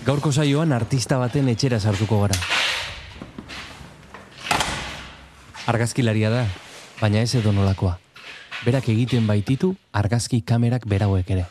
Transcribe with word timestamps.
Gaurko 0.00 0.30
saioan 0.32 0.72
artista 0.72 1.18
baten 1.20 1.50
etxera 1.52 1.76
sartuko 1.76 2.22
gara. 2.22 2.36
Argazkilaria 5.68 6.30
da, 6.32 6.46
baina 7.02 7.20
ez 7.20 7.34
edo 7.36 7.52
nolakoa. 7.52 7.98
Berak 8.64 8.88
egiten 8.88 9.26
baititu 9.28 9.74
argazki 9.92 10.40
kamerak 10.40 10.86
berauek 10.88 11.28
ere. 11.36 11.44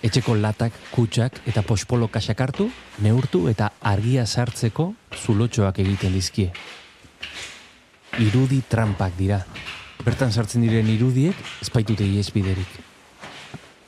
Etxeko 0.00 0.38
latak, 0.38 0.72
kutsak 0.94 1.42
eta 1.50 1.60
pospolo 1.66 2.08
kasak 2.08 2.40
hartu, 2.40 2.70
neurtu 3.04 3.44
eta 3.52 3.74
argia 3.92 4.24
sartzeko 4.24 4.94
zulotxoak 5.12 5.82
egiten 5.84 6.16
dizkie. 6.16 6.48
Irudi 8.24 8.62
trampak 8.64 9.12
dira. 9.18 9.42
Bertan 10.06 10.32
sartzen 10.32 10.64
diren 10.64 10.88
irudiek 10.88 11.36
espaitute 11.60 12.08
iesbiderik. 12.08 12.80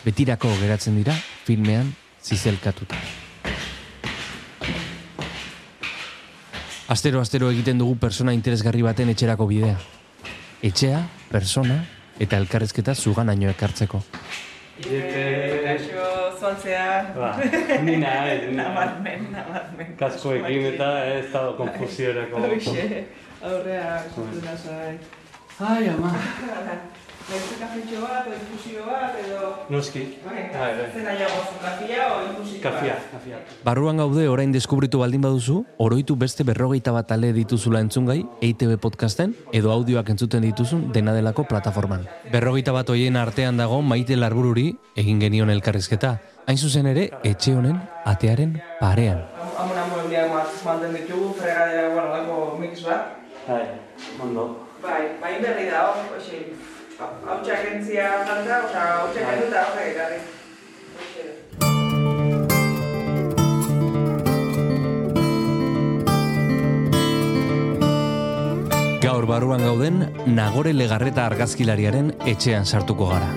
Betirako 0.05 0.53
geratzen 0.61 1.01
dira 1.01 1.17
filmean 1.49 1.89
zizelkatuta. 2.23 2.97
Astero 6.91 7.21
astero 7.21 7.51
egiten 7.55 7.79
dugu 7.79 7.95
persona 8.03 8.33
interesgarri 8.35 8.83
baten 8.83 9.13
etxerako 9.13 9.47
bidea. 9.47 9.77
Etxea, 10.67 11.05
persona 11.31 11.85
eta 12.21 12.39
elkarrezketa 12.43 12.95
zuganaino 12.95 13.51
ekartzeko. 13.53 14.03
Kaixo, 14.81 16.05
zuantzea. 16.41 17.13
Ba, 17.15 17.31
ni 17.87 17.97
nahi. 18.01 18.51
Nabarmen, 18.57 19.29
nabarmen. 19.33 19.95
Kaskoekin 20.01 20.67
eta 20.75 20.91
ez 21.15 21.27
dago 21.33 21.55
konfusiorako. 21.61 22.43
Hoxe, 22.49 23.05
aurrea, 23.45 24.01
kontu 24.17 24.43
nasai. 24.45 24.95
Ai, 25.61 25.89
ama. 25.93 26.15
Beste 27.29 27.57
kafetxo 27.61 28.01
bat, 28.01 28.27
o 28.27 28.33
infusio 28.35 28.85
bat, 28.87 29.15
edo... 29.21 29.51
Noski. 29.71 30.01
Bai, 30.25 30.49
Bai, 30.55 30.71
bai. 30.79 30.87
Zer 30.95 31.05
nahiago 31.05 31.43
zu, 31.45 31.59
kafia 31.63 32.07
o 32.15 32.23
infusio 32.27 32.61
Kafia, 32.65 32.97
kafia. 33.13 33.39
Barruan 33.65 34.01
gaude 34.01 34.25
orain 34.29 34.51
deskubritu 34.53 34.99
baldin 34.99 35.23
baduzu, 35.23 35.61
oroitu 35.79 36.17
beste 36.17 36.45
berrogeita 36.49 36.93
bat 36.97 37.13
ale 37.13 37.31
dituzula 37.37 37.83
entzungai, 37.85 38.25
EITB 38.41 38.81
podcasten, 38.83 39.37
edo 39.53 39.71
audioak 39.73 40.11
entzuten 40.11 40.43
dituzun 40.49 40.89
dena 40.97 41.15
delako 41.15 41.45
plataforman. 41.45 42.09
Berrogeita 42.33 42.73
bat 42.73 42.91
hoien 42.91 43.21
artean 43.21 43.61
dago 43.61 43.83
maite 43.83 44.17
larbururi 44.17 44.73
egin 44.97 45.21
genion 45.21 45.53
elkarrizketa. 45.55 46.17
Hain 46.49 46.59
zuzen 46.59 46.89
ere, 46.91 47.11
etxe 47.23 47.55
honen 47.55 47.79
atearen 48.09 48.57
parean. 48.81 49.23
Amuna 49.61 49.87
mueblia 49.93 50.27
manten 50.65 50.97
ditugu, 50.97 51.35
fregadera, 51.39 51.89
bueno, 51.95 52.11
lako 52.17 52.59
mix 52.59 52.83
bat. 52.89 53.17
Ai, 53.47 53.65
ondo. 54.25 54.67
Bai, 54.83 55.03
bai 55.21 55.35
berri 55.45 55.69
da, 55.69 55.91
hoxe, 55.93 56.45
hau 57.01 57.39
txakentzia 57.45 58.11
falta, 58.29 58.61
oza, 58.67 58.85
hau 58.99 59.09
txakentu 59.15 59.47
eta 59.49 59.61
hau 59.65 59.75
ekarri. 59.87 60.21
Gaur 69.01 69.27
barruan 69.27 69.65
gauden, 69.65 70.03
Nagore 70.29 70.75
Legarreta 70.77 71.25
argazkilariaren 71.27 72.13
etxean 72.29 72.69
sartuko 72.69 73.09
gara. 73.15 73.31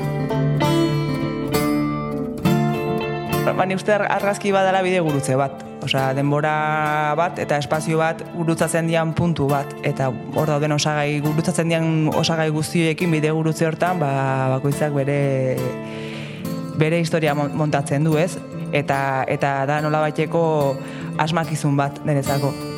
Bani 3.53 3.75
uste 3.77 3.93
argazki 3.93 4.51
badala 4.51 4.81
bide 4.81 4.99
gurutze 5.05 5.35
bat. 5.37 5.72
Osea, 5.83 6.13
denbora 6.15 7.13
bat 7.19 7.39
eta 7.43 7.57
espazio 7.59 7.97
bat 7.99 8.21
gurutzatzen 8.35 8.87
dian 8.87 9.13
puntu 9.13 9.49
bat. 9.51 9.73
Eta 9.83 10.09
hor 10.09 10.47
dauden 10.47 10.71
osagai, 10.77 11.19
gurutzatzen 11.25 11.69
dian 11.69 12.09
osagai 12.15 12.49
guztioekin 12.55 13.11
bide 13.11 13.31
gurutze 13.35 13.67
hortan, 13.67 13.99
ba, 13.99 14.13
bakoitzak 14.55 14.95
bere 14.95 15.57
bere 16.79 16.99
historia 16.99 17.35
mon- 17.35 17.53
montatzen 17.53 18.03
du, 18.03 18.17
ez? 18.17 18.37
Eta, 18.73 19.25
eta 19.29 19.65
da 19.69 19.81
nola 19.81 19.99
baiteko 20.07 20.43
asmakizun 21.21 21.77
bat 21.77 21.99
denezako. 22.05 22.72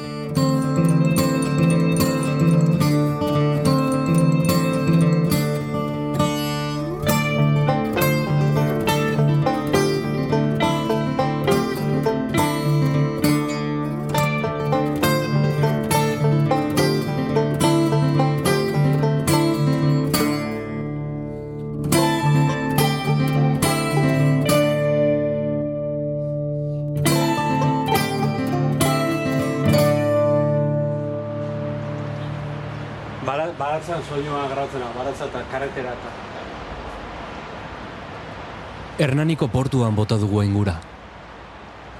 Hernaniko 38.97 39.49
portuan 39.51 39.95
bota 39.95 40.15
dugu 40.15 40.41
ingura. 40.43 40.77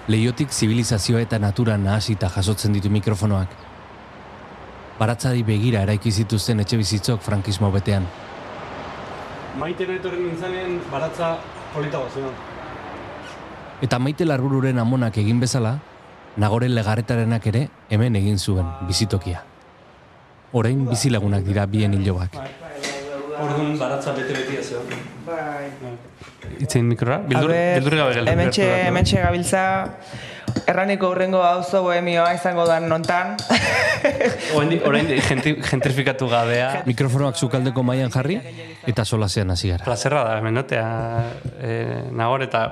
Leiotik 0.08 0.52
zibilizazioa 0.52 1.22
eta 1.26 1.40
natura 1.40 1.76
nahasita 1.78 2.30
jasotzen 2.30 2.72
ditu 2.72 2.90
mikrofonoak. 2.90 3.50
Baratzari 5.00 5.44
begira 5.44 5.82
eraiki 5.84 6.12
zituzten 6.12 6.64
etxe 6.64 6.78
bizitzok 6.80 7.22
frankismo 7.22 7.72
betean. 7.74 8.06
Maiten 9.60 9.92
etorri 9.98 10.22
nintzanen 10.24 10.80
baratza 10.92 11.36
politago 11.74 12.08
zen. 12.14 12.32
Eta 13.84 14.00
maite 14.00 14.24
larbururen 14.24 14.80
amonak 14.80 15.18
egin 15.20 15.44
bezala, 15.44 15.80
Nagore 16.36 16.68
legarretarenak 16.68 17.46
ere 17.48 17.62
hemen 17.88 18.16
egin 18.20 18.38
zuen 18.38 18.68
bizitokia. 18.88 19.44
Orain 20.52 20.82
bizilagunak 20.90 21.46
dira 21.48 21.64
bien 21.66 21.94
hilobak. 21.96 22.36
Orduan 23.42 23.76
baratza 23.80 24.14
bete-betia 24.16 24.64
zen. 24.64 25.04
Bai. 25.26 25.72
Itzen 26.62 26.86
mikrora? 26.88 27.20
Bildur, 27.26 27.52
bildur 27.52 27.98
gabe 28.00 28.14
geldi. 28.20 28.32
Hementxe, 28.32 28.68
hementxe 28.86 29.22
gabiltza, 29.24 29.64
erraniko 30.70 31.10
urrengo 31.12 31.42
auzo 31.44 31.82
bohemioa 31.86 32.30
izango 32.38 32.66
da 32.70 32.80
nontan. 32.80 33.36
Orain, 34.56 34.78
orain 34.86 35.10
genti, 35.28 35.56
gentrifikatu 35.66 36.30
gabea. 36.30 36.86
Mikrofonoak 36.86 37.40
zukaldeko 37.42 37.84
mailan 37.84 38.14
jarri 38.14 38.38
eta 38.86 39.06
solasean 39.06 39.52
hasi 39.52 39.72
gara. 39.74 39.84
Plazerra 39.88 40.24
da, 40.28 40.38
hemen 40.40 40.54
notea, 40.60 40.86
e, 41.58 41.76
nagor 42.14 42.46
eta 42.46 42.66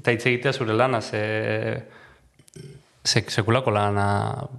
eta 0.00 0.14
hitz 0.14 0.24
egitea 0.30 0.54
zure 0.56 0.74
lana, 0.74 1.02
ze, 1.04 1.22
ze 3.04 3.24
sekulako 3.28 3.74
lana, 3.76 4.06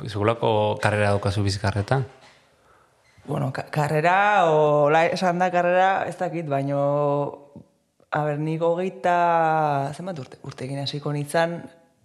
sekulako 0.06 0.78
karrera 0.84 1.16
daukazu 1.16 1.44
bizkarretan. 1.44 2.06
Bueno, 3.26 3.52
ka 3.54 3.66
karrera, 3.70 4.46
o 4.52 4.90
la 4.90 5.06
esan 5.06 5.40
da 5.40 5.52
karrera, 5.52 6.06
ez 6.08 6.18
dakit, 6.18 6.48
baino, 6.48 7.54
a 8.12 8.24
ber, 8.26 8.40
nik 8.40 8.62
hogeita, 8.62 9.92
zenbat 9.96 10.20
urte, 10.20 10.40
urtekin 10.44 10.82
hasiko 10.82 11.14
nintzen, 11.14 11.62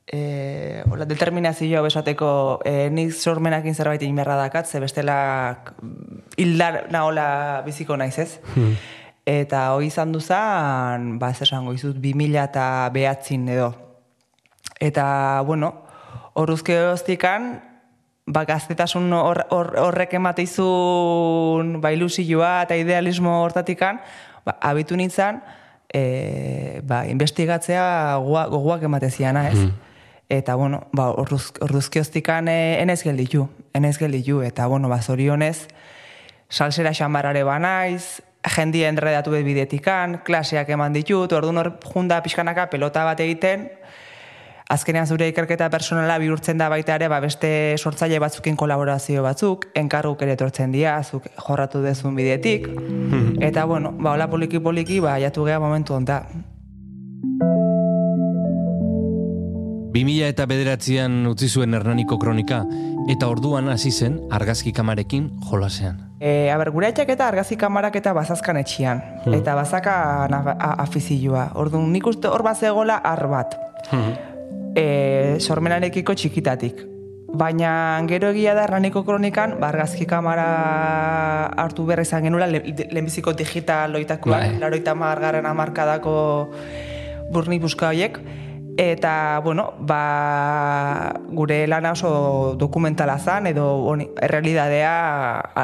e, 0.06 0.82
hola, 0.90 1.06
determinazioa 1.08 1.82
besateko, 1.82 2.60
e, 2.64 2.88
nik 2.94 3.14
sormenakin 3.14 3.74
zerbait 3.74 4.02
egin 4.02 4.16
beharra 4.16 4.36
dakat, 4.44 4.68
ze 4.68 4.80
bestela 4.80 5.64
hildar 6.36 6.86
nahola 6.94 7.62
biziko 7.66 7.96
naiz 7.96 8.18
ez. 8.22 8.30
Eta 9.26 9.72
hoi 9.74 9.88
izan 9.88 10.12
duzan, 10.14 11.16
ba 11.18 11.32
ez 11.34 11.40
esango 11.42 11.72
izut, 11.74 11.96
2000 11.98 12.44
eta 12.44 12.66
behatzin 12.94 13.48
edo. 13.50 13.72
Eta, 14.78 15.42
bueno, 15.48 15.72
horruzke 16.38 16.78
hoztikan, 16.92 17.56
ba, 18.26 18.44
gaztetasun 18.44 19.12
hor, 19.14 19.44
hor, 19.50 19.72
horrek 19.78 20.16
emateizun 20.18 21.78
ba, 21.80 21.92
ilusioa 21.94 22.66
eta 22.66 22.76
idealismo 22.78 23.38
hortatikan, 23.44 24.00
ba, 24.44 24.58
abitu 24.60 24.98
nintzen, 24.98 25.40
e, 25.94 26.82
ba, 26.86 27.04
investigatzea 27.06 28.18
gogoak, 28.18 28.50
gogoak 28.50 28.86
emateziana, 28.90 29.48
ez? 29.50 29.68
Eta, 30.28 30.56
bueno, 30.58 30.88
ba, 30.92 31.12
horruz, 31.14 31.52
horruzke 31.62 32.02
hoztikan 32.02 32.50
e, 32.50 32.82
enez 32.82 33.02
gelditu, 33.06 33.46
enez 33.74 33.96
gelditu, 33.98 34.42
eta, 34.42 34.66
bueno, 34.66 34.90
ba, 34.90 34.98
zorionez, 35.02 35.68
salsera 36.50 36.92
xambarare 36.94 37.44
banaiz, 37.46 38.22
jendia 38.46 38.90
enredatu 38.90 39.30
bidetikan, 39.30 40.20
klaseak 40.26 40.68
eman 40.74 40.94
ditut, 40.94 41.32
orduan 41.32 41.58
hor 41.58 41.72
junda 41.82 42.20
pixkanaka 42.22 42.68
pelota 42.70 43.04
bat 43.06 43.20
egiten, 43.22 43.68
azkenean 44.68 45.06
zure 45.06 45.28
ikerketa 45.30 45.68
personala 45.70 46.18
bihurtzen 46.18 46.58
da 46.58 46.68
baita 46.68 46.96
ere, 46.98 47.08
ba 47.08 47.20
beste 47.22 47.76
sortzaile 47.78 48.18
batzukin 48.22 48.56
kolaborazio 48.58 49.22
batzuk, 49.22 49.68
enkarguk 49.78 50.22
ere 50.26 50.34
etortzen 50.34 50.74
dira, 50.74 50.98
zuk 51.04 51.28
jorratu 51.46 51.82
dezun 51.84 52.16
bidetik, 52.18 52.66
eta 53.48 53.64
bueno, 53.64 53.92
ba 53.98 54.16
hola 54.16 54.28
poliki-poliki, 54.30 55.00
ba 55.00 55.18
jatu 55.22 55.46
geha 55.46 55.60
momentu 55.62 55.94
honta. 55.94 56.24
2000 59.96 60.26
eta 60.28 60.44
bederatzean 60.44 61.22
utzi 61.30 61.48
zuen 61.48 61.72
Hernaniko 61.72 62.18
kronika, 62.20 62.64
eta 63.08 63.30
orduan 63.32 63.70
hasi 63.72 63.90
zen 63.90 64.18
argazki 64.30 64.74
kamarekin 64.76 65.30
jolasean. 65.48 66.02
E, 66.20 66.50
aber, 66.50 66.70
gure 66.72 66.88
eta 66.88 67.28
argazi 67.28 67.56
kamarak 67.56 67.96
eta 67.96 68.12
bazazkan 68.12 68.56
etxian. 68.56 69.02
Eta 69.32 69.54
bazaka 69.54 70.26
na- 70.28 70.56
a- 70.58 70.82
afizioa. 70.82 71.52
Orduan, 71.54 71.92
nik 71.92 72.06
uste 72.06 72.28
hor 72.28 72.42
bat 72.42 72.56
zegoela 72.58 72.96
ar 72.96 73.26
bat. 73.28 73.56
E, 74.76 75.40
sormenarekiko 75.40 76.14
txikitatik. 76.14 76.84
Baina 77.36 77.70
gero 78.08 78.30
egia 78.32 78.54
da 78.54 78.64
Hernaniko 78.64 79.02
kronikan, 79.04 79.56
ba, 79.60 79.72
argazki 79.72 80.06
kamara 80.08 80.46
hartu 81.58 81.84
behar 81.88 82.04
izan 82.04 82.28
genula, 82.28 82.46
le, 82.48 82.62
lehenbiziko 82.62 83.34
digital 83.36 83.96
loitakoa, 83.96 84.38
Bai. 84.38 84.58
laroita 84.62 84.94
margarren 84.94 85.48
amarkadako 85.48 86.16
burni 87.32 87.58
buska 87.58 87.90
horiek. 87.90 88.20
Eta, 88.76 89.40
bueno, 89.42 89.70
ba, 89.88 91.14
gure 91.32 91.62
lana 91.66 91.94
oso 91.96 92.54
dokumentala 92.60 93.16
zan, 93.18 93.48
edo 93.48 93.64
honi, 93.88 94.10
errealidadea 94.22 94.96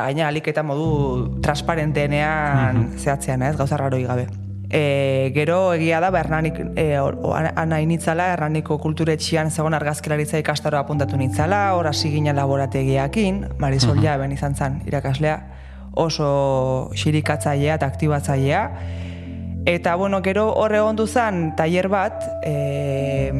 aina 0.00 0.30
alik 0.32 0.48
eta 0.48 0.64
modu 0.64 1.42
transparentenean 1.44 2.88
zehatzean, 2.96 3.44
ez, 3.44 3.56
gauza 3.60 3.76
raroi 3.76 4.06
gabe. 4.08 4.30
E, 4.72 5.30
gero 5.34 5.74
egia 5.76 6.00
da, 6.00 6.08
ba, 6.10 6.22
Hernanik, 6.22 6.56
e, 6.80 6.96
ana- 6.96 7.80
initzala, 7.84 8.30
Hernaniko 8.32 8.78
kulturetxian 8.80 9.50
zegoen 9.50 9.74
argazkilaritza 9.76 10.40
ikastaroa 10.40 10.80
apuntatu 10.86 11.18
nintzala, 11.20 11.74
hor 11.76 11.90
hasi 11.90 12.10
ginen 12.10 12.36
laborategiakin, 12.40 13.44
Marisol 13.58 13.98
uh 13.98 14.02
Jaben 14.02 14.32
izan 14.32 14.56
zen 14.56 14.80
irakaslea, 14.86 15.38
oso 15.92 16.90
xirikatzailea 16.96 17.74
eta 17.74 17.86
aktibatzailea, 17.86 18.64
Eta, 19.64 19.94
bueno, 19.94 20.22
gero 20.22 20.48
horre 20.58 20.80
ondu 20.80 21.06
zen, 21.06 21.52
tailer 21.54 21.86
bat, 21.88 22.24
e, 22.42 23.30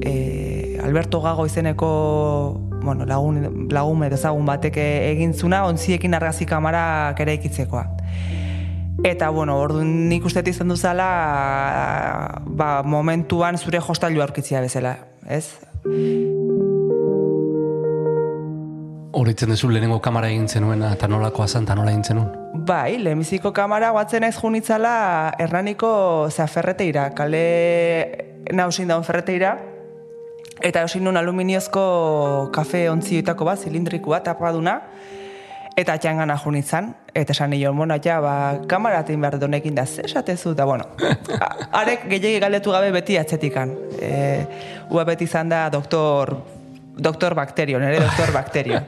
e, 0.00 0.78
Alberto 0.84 1.20
Gago 1.20 1.46
izeneko 1.46 2.60
bueno, 2.84 3.04
lagun, 3.04 3.68
lagun 3.72 4.04
edo 4.04 4.16
batek 4.44 4.76
egin 4.76 5.34
zuna, 5.34 5.64
onziekin 5.66 6.14
argazi 6.14 6.46
kamarak 6.46 7.18
ere 7.18 7.34
ikitzekoa. 7.34 7.88
Eta, 9.04 9.28
bueno, 9.28 9.58
orduan 9.60 9.88
nik 10.08 10.24
uste 10.24 10.40
izan 10.48 10.70
duzala, 10.72 11.06
ba, 12.56 12.68
momentuan 12.88 13.58
zure 13.60 13.76
jostailu 13.84 14.22
aurkitzia 14.24 14.62
bezala, 14.64 14.94
ez? 15.28 15.44
Horitzen 19.12 19.52
duzu 19.52 19.68
lehenengo 19.68 20.00
kamara 20.00 20.30
egin 20.32 20.48
zenuena 20.48 20.94
eta 20.96 21.10
nolakoa 21.12 21.44
zen 21.46 21.68
eta 21.68 21.76
nola 21.76 21.92
egin 21.92 22.04
zenuen. 22.04 22.30
Bai, 22.64 22.96
lehenbiziko 22.96 23.52
kamara 23.52 23.92
batzen 23.92 24.24
ez 24.24 24.38
junitzala 24.38 24.94
Hernaniko 25.38 25.92
zea 26.30 26.48
ferreteira, 26.48 27.10
kale 27.12 27.44
nausin 28.56 28.88
daun 28.88 29.04
ferreteira, 29.04 29.58
eta 30.64 30.80
eusin 30.80 31.04
nun 31.04 31.20
aluminiozko 31.20 32.48
kafe 32.56 32.86
ontzioetako 32.88 33.52
bat, 33.52 33.60
zilindrikua, 33.68 34.24
tapaduna, 34.24 34.78
eta 35.76 35.96
txangana 35.98 36.36
junitzan, 36.38 36.92
eta 37.14 37.34
esan 37.34 37.50
nion, 37.50 37.76
bueno, 37.76 37.96
ja, 38.02 38.20
ba, 38.22 38.34
kamara 38.70 39.00
atin 39.02 39.20
behar 39.22 39.38
donekin 39.42 39.74
da, 39.74 39.86
ze 39.86 40.04
esatezu, 40.06 40.52
eta 40.54 40.64
bueno, 40.64 40.86
arek 41.80 42.06
gehiagi 42.10 42.40
galdetu 42.42 42.74
gabe 42.74 42.92
beti 42.94 43.18
atzetikan. 43.18 43.74
E, 43.98 44.10
ua 44.94 45.04
beti 45.04 45.26
izan 45.26 45.50
da 45.50 45.66
doktor, 45.74 46.36
doktor 46.94 47.34
bakterio, 47.34 47.80
nire 47.82 47.98
doktor 48.00 48.32
bakterio. 48.38 48.80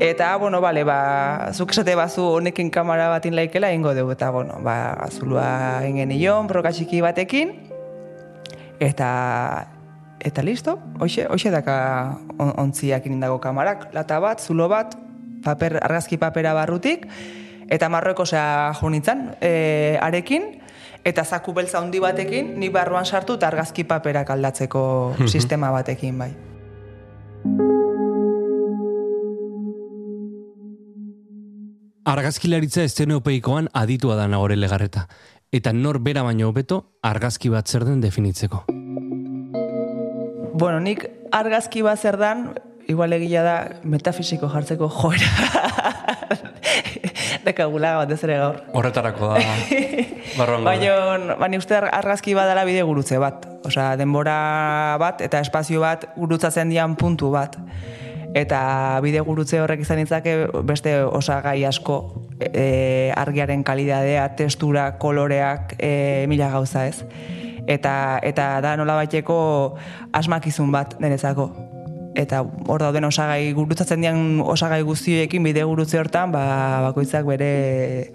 Eta, 0.00 0.36
bueno, 0.40 0.62
bale, 0.64 0.84
ba, 0.88 1.50
zuk 1.52 1.74
esate 1.76 1.96
bazu 1.98 2.24
honekin 2.38 2.70
kamara 2.70 3.10
batin 3.12 3.36
laikela 3.36 3.72
ingo 3.74 3.92
dugu, 3.94 4.14
eta, 4.16 4.30
bueno, 4.32 4.60
ba, 4.64 4.94
azulua 5.08 5.82
ingen 5.88 6.08
nion, 6.14 6.48
broka 6.48 6.72
txiki 6.72 7.02
batekin, 7.04 7.52
eta 8.80 9.10
eta 10.18 10.42
listo, 10.42 10.80
hoxe, 10.98 11.28
hoxe 11.30 11.50
daka 11.54 11.76
on, 12.38 12.50
ontziak 12.64 13.04
dago 13.20 13.38
kamarak, 13.38 13.92
lata 13.94 14.18
bat, 14.18 14.40
zulo 14.40 14.66
bat, 14.70 14.96
paper, 15.48 15.78
argazki 15.82 16.18
papera 16.20 16.54
barrutik, 16.54 17.06
eta 17.68 17.88
marroeko 17.88 18.26
zea 18.26 18.72
junitzen, 18.80 19.30
e, 19.40 19.98
arekin, 20.00 20.50
eta 21.04 21.24
zaku 21.24 21.54
beltza 21.56 21.80
handi 21.80 22.00
batekin, 22.02 22.54
ni 22.60 22.68
barruan 22.68 23.06
sartu 23.06 23.38
eta 23.38 23.48
argazki 23.48 23.84
paperak 23.84 24.30
aldatzeko 24.30 24.82
sistema 25.26 25.70
batekin 25.74 26.18
bai. 26.18 26.32
Argazkilaritza 32.08 32.86
esteneopeikoan 32.88 33.68
aditua 33.76 34.14
da 34.16 34.28
nagore 34.32 34.56
legarreta. 34.56 35.08
Eta 35.52 35.74
nor 35.76 35.98
bera 36.00 36.22
baino 36.24 36.48
hobeto 36.48 36.78
argazki 37.04 37.50
bat 37.52 37.68
zer 37.68 37.84
den 37.84 38.00
definitzeko. 38.00 38.64
Bueno, 40.58 40.80
nik 40.80 41.04
argazki 41.32 41.84
bat 41.84 42.00
zer 42.00 42.16
dan, 42.16 42.54
igual 42.88 43.12
egia 43.12 43.42
da 43.44 43.56
metafisiko 43.84 44.48
jartzeko 44.48 44.88
joera. 44.88 45.28
Dekagula 47.44 47.94
bat 48.00 48.10
ez 48.12 48.20
ere 48.26 48.38
gaur. 48.40 48.58
Horretarako 48.76 49.30
da 49.34 49.42
barruan. 50.38 50.64
Baina, 50.66 51.36
baina 51.40 51.60
uste 51.60 51.76
ar- 51.78 51.90
argazki 52.00 52.34
badala 52.36 52.64
bide 52.68 52.82
gurutze 52.86 53.18
bat. 53.22 53.46
Osea, 53.68 53.94
denbora 54.00 54.96
bat 55.00 55.20
eta 55.24 55.40
espazio 55.44 55.80
bat 55.84 56.08
gurutzatzen 56.16 56.70
dian 56.72 56.96
puntu 57.00 57.30
bat. 57.34 57.56
Eta 58.36 58.60
bide 59.04 59.20
gurutze 59.24 59.60
horrek 59.62 59.80
izan 59.84 60.02
ditzake 60.02 60.34
beste 60.68 60.98
osagai 61.04 61.62
asko 61.64 61.96
e, 62.40 63.10
argiaren 63.16 63.64
kalidadea, 63.64 64.26
testura, 64.36 64.90
koloreak, 65.00 65.74
e, 65.80 66.26
mila 66.28 66.50
gauza 66.52 66.86
ez. 66.90 67.02
Eta, 67.68 68.20
eta 68.24 68.50
da 68.64 68.76
nola 68.80 68.94
baiteko 69.00 69.38
asmakizun 70.16 70.70
bat 70.72 70.94
nerezako. 71.00 71.48
Eta 72.18 72.42
hor 72.42 72.82
dauden 72.82 73.06
osagai 73.06 73.52
gurutzatzen 73.54 74.02
dian 74.02 74.40
osagai 74.42 74.80
guztioekin 74.82 75.44
bide 75.46 75.62
gurutze 75.68 76.00
hortan, 76.00 76.32
ba, 76.34 76.42
bakoitzak 76.88 77.26
bere 77.28 78.10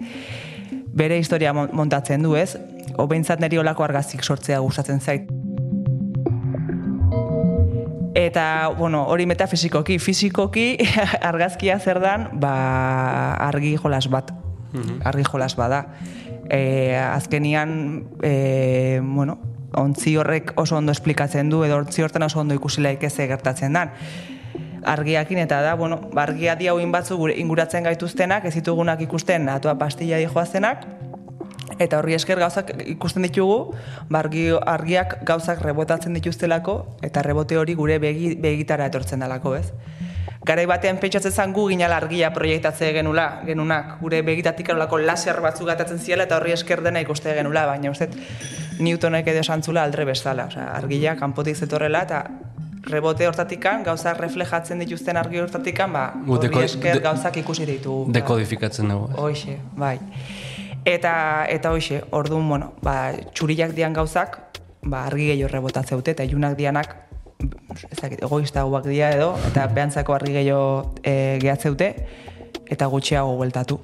bere 0.94 1.16
historia 1.18 1.54
mon- 1.56 1.72
montatzen 1.72 2.22
du, 2.22 2.34
ez? 2.36 2.58
O 3.00 3.08
behintzat 3.10 3.40
niri 3.40 3.58
olako 3.58 3.86
argazik 3.86 4.22
sortzea 4.22 4.60
gustatzen 4.60 5.00
zait. 5.00 5.30
Eta, 8.14 8.70
bueno, 8.78 9.02
hori 9.10 9.26
metafisikoki, 9.26 9.98
fizikoki 9.98 10.76
argazkia 11.30 11.80
zer 11.80 11.98
dan, 12.04 12.28
ba, 12.38 13.34
argi 13.48 13.74
jolas 13.80 14.06
bat. 14.12 14.30
Argi 15.06 15.24
jolas 15.26 15.54
bada. 15.58 15.86
E, 16.50 16.94
azkenian, 16.94 18.04
e, 18.22 19.00
bueno, 19.02 19.38
ontzi 19.76 20.16
horrek 20.16 20.52
oso 20.56 20.76
ondo 20.76 20.92
esplikatzen 20.92 21.50
du, 21.50 21.64
edo 21.64 21.80
ontzi 21.82 22.02
hortan 22.02 22.22
oso 22.22 22.40
ondo 22.40 22.54
ikusi 22.54 22.82
laik 22.82 23.02
ez 23.02 23.16
gertatzen 23.16 23.72
dan 23.72 23.92
argiakin 24.84 25.38
eta 25.38 25.60
da, 25.62 25.74
bueno, 25.74 26.00
ba, 26.12 26.22
argia 26.22 26.54
di 26.56 26.68
hauin 26.68 26.92
batzu 26.92 27.16
gure 27.16 27.34
inguratzen 27.40 27.84
gaituztenak, 27.84 28.44
ez 28.44 28.54
ditugunak 28.54 29.00
ikusten 29.00 29.48
atoa 29.48 29.74
pastilla 29.80 30.18
di 30.20 30.28
joazenak, 30.28 30.84
eta 31.78 31.98
horri 31.98 32.14
esker 32.14 32.38
gauzak 32.38 32.74
ikusten 32.84 33.24
ditugu, 33.26 33.74
ba, 34.08 34.20
argi, 34.20 34.50
argiak 34.52 35.18
gauzak 35.26 35.62
rebotatzen 35.64 36.14
dituztelako, 36.20 36.76
eta 37.02 37.22
rebote 37.22 37.58
hori 37.58 37.74
gure 37.74 37.98
begi, 37.98 38.34
begitara 38.40 38.90
etortzen 38.92 39.24
dalako, 39.24 39.56
ez? 39.56 39.72
Garai 40.44 40.66
batean 40.68 40.98
pentsatzen 41.00 41.32
zen 41.32 41.52
gu 41.56 41.68
ginala 41.70 41.96
argia 41.96 42.28
proiektatze 42.34 42.90
genula, 42.92 43.40
genunak, 43.46 43.94
gure 44.00 44.20
begitatik 44.22 44.68
olako 44.74 44.98
laser 45.00 45.40
batzuk 45.40 45.70
gatatzen 45.70 45.98
ziela 45.98 46.26
eta 46.28 46.36
horri 46.36 46.52
esker 46.52 46.82
dena 46.84 47.00
ikuste 47.00 47.32
genula, 47.36 47.64
baina 47.70 47.92
uste 47.94 48.10
Newtonek 48.78 49.30
edo 49.30 49.40
esantzula 49.40 49.84
aldre 49.86 50.04
bezala, 50.04 50.48
osea, 50.50 50.66
argia 50.76 51.14
kanpotik 51.16 51.56
zetorrela 51.56 52.02
eta 52.04 52.24
rebote 52.90 53.26
hortatikan, 53.26 53.82
gauza 53.86 54.12
reflejatzen 54.18 54.82
dituzten 54.84 55.16
argi 55.16 55.40
hortatikan, 55.40 55.92
ba, 55.92 56.04
horri 56.28 56.64
esker 56.64 57.00
gauzak 57.00 57.38
ikusi 57.40 57.64
ditugu. 57.70 58.06
ba. 58.10 58.18
Dekodifikatzen 58.18 58.92
dugu. 58.92 59.08
Hoxe, 59.16 59.56
bai. 59.80 59.96
Eta, 60.84 61.14
eta 61.48 61.72
hoxe, 61.72 62.02
orduan, 62.12 62.48
bueno, 62.48 62.72
ba, 62.84 63.14
txuriak 63.32 63.72
dian 63.72 63.96
gauzak, 63.96 64.36
ba, 64.82 65.06
argi 65.06 65.30
gehiago 65.32 65.52
rebotatzeute, 65.54 66.12
eta 66.12 66.28
ilunak 66.28 66.58
dianak, 66.58 66.96
ez 67.90 67.98
dakit, 68.00 68.22
egoistagoak 68.24 68.86
dira 68.88 69.10
edo, 69.16 69.32
eta 69.50 69.66
behantzako 69.72 70.14
argi 70.16 70.34
gehiago 70.38 70.94
e, 71.02 71.38
gehatzeute, 71.42 71.90
eta 72.70 72.88
gutxiago 72.92 73.36
bueltatu. 73.38 73.78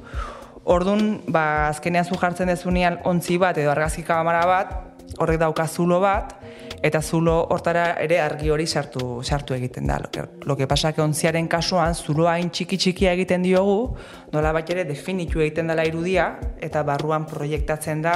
Orduan, 0.71 1.21
ba, 1.29 1.69
azkenean 1.71 2.05
zu 2.05 2.19
jartzen 2.21 2.50
dezunean 2.52 3.00
ontzi 3.09 3.38
bat 3.40 3.59
edo 3.59 3.73
argazki 3.73 4.05
kamera 4.07 4.43
bat, 4.47 4.75
horrek 5.19 5.40
dauka 5.40 5.67
zulo 5.67 6.00
bat, 6.02 6.37
eta 6.83 7.00
zulo 7.02 7.35
hortara 7.52 7.95
ere 8.00 8.21
argi 8.23 8.50
hori 8.50 8.67
sartu, 8.67 9.21
sartu 9.23 9.55
egiten 9.55 9.87
da. 9.87 9.99
Lo 10.45 10.57
que, 10.57 10.67
pasa 10.67 10.93
que 10.93 11.02
ontziaren 11.02 11.49
kasuan, 11.49 11.95
zuloa 11.95 12.37
hain 12.38 12.50
txiki 12.50 12.79
txikia 12.79 13.12
egiten 13.12 13.43
diogu, 13.43 13.97
nola 14.33 14.52
bat 14.57 14.71
ere 14.71 14.85
definitu 14.88 15.40
egiten 15.40 15.69
dela 15.69 15.85
irudia, 15.85 16.38
eta 16.61 16.83
barruan 16.83 17.26
proiektatzen 17.29 18.02
da 18.02 18.14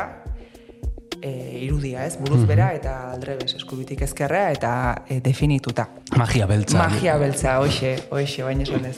e, 1.24 1.58
irudia, 1.64 2.04
ez? 2.04 2.18
Buruz 2.20 2.44
bera 2.48 2.68
eta 2.76 2.94
aldrebes, 3.14 3.54
eskubitik 3.56 4.04
ezkerrea 4.04 4.50
eta 4.52 4.72
e, 5.08 5.18
definituta. 5.24 5.88
Magia 6.20 6.46
beltza. 6.50 6.82
Magia 6.82 7.16
beltza, 7.20 7.56
hoxe, 7.64 7.96
hoxe, 8.10 8.44
baina 8.44 8.66
esan 8.66 8.84
ez. 8.90 8.96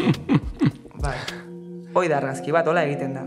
bai. 1.05 1.17
Hoi 1.97 2.09
da 2.11 2.19
argazki 2.19 2.55
bat, 2.55 2.67
hola 2.69 2.85
egiten 2.89 3.15
da. 3.17 3.25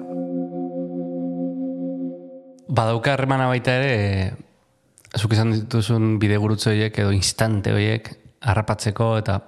Badauka 2.70 3.16
harremana 3.16 3.48
baita 3.50 3.74
ere, 3.80 3.94
zuk 5.18 5.34
izan 5.34 5.56
dituzun 5.56 6.18
bidegurutze 6.22 6.74
horiek 6.74 7.00
edo 7.02 7.16
instante 7.16 7.74
horiek 7.74 8.12
harrapatzeko 8.46 9.16
eta 9.24 9.40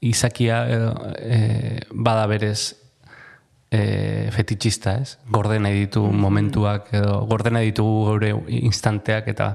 izakia 0.00 0.62
edo, 0.70 0.94
e, 1.18 1.82
bada 1.92 2.24
berez 2.30 2.79
e, 3.70 4.30
fetitxista, 4.34 4.96
ez? 5.00 5.18
Gorde 5.30 5.60
nahi 5.62 5.86
ditu 5.86 6.02
momentuak, 6.02 6.90
edo 6.94 7.20
gorde 7.30 7.52
nahi 7.54 7.70
ditugu 7.70 8.04
gure 8.10 8.34
instanteak, 8.60 9.30
eta 9.30 9.54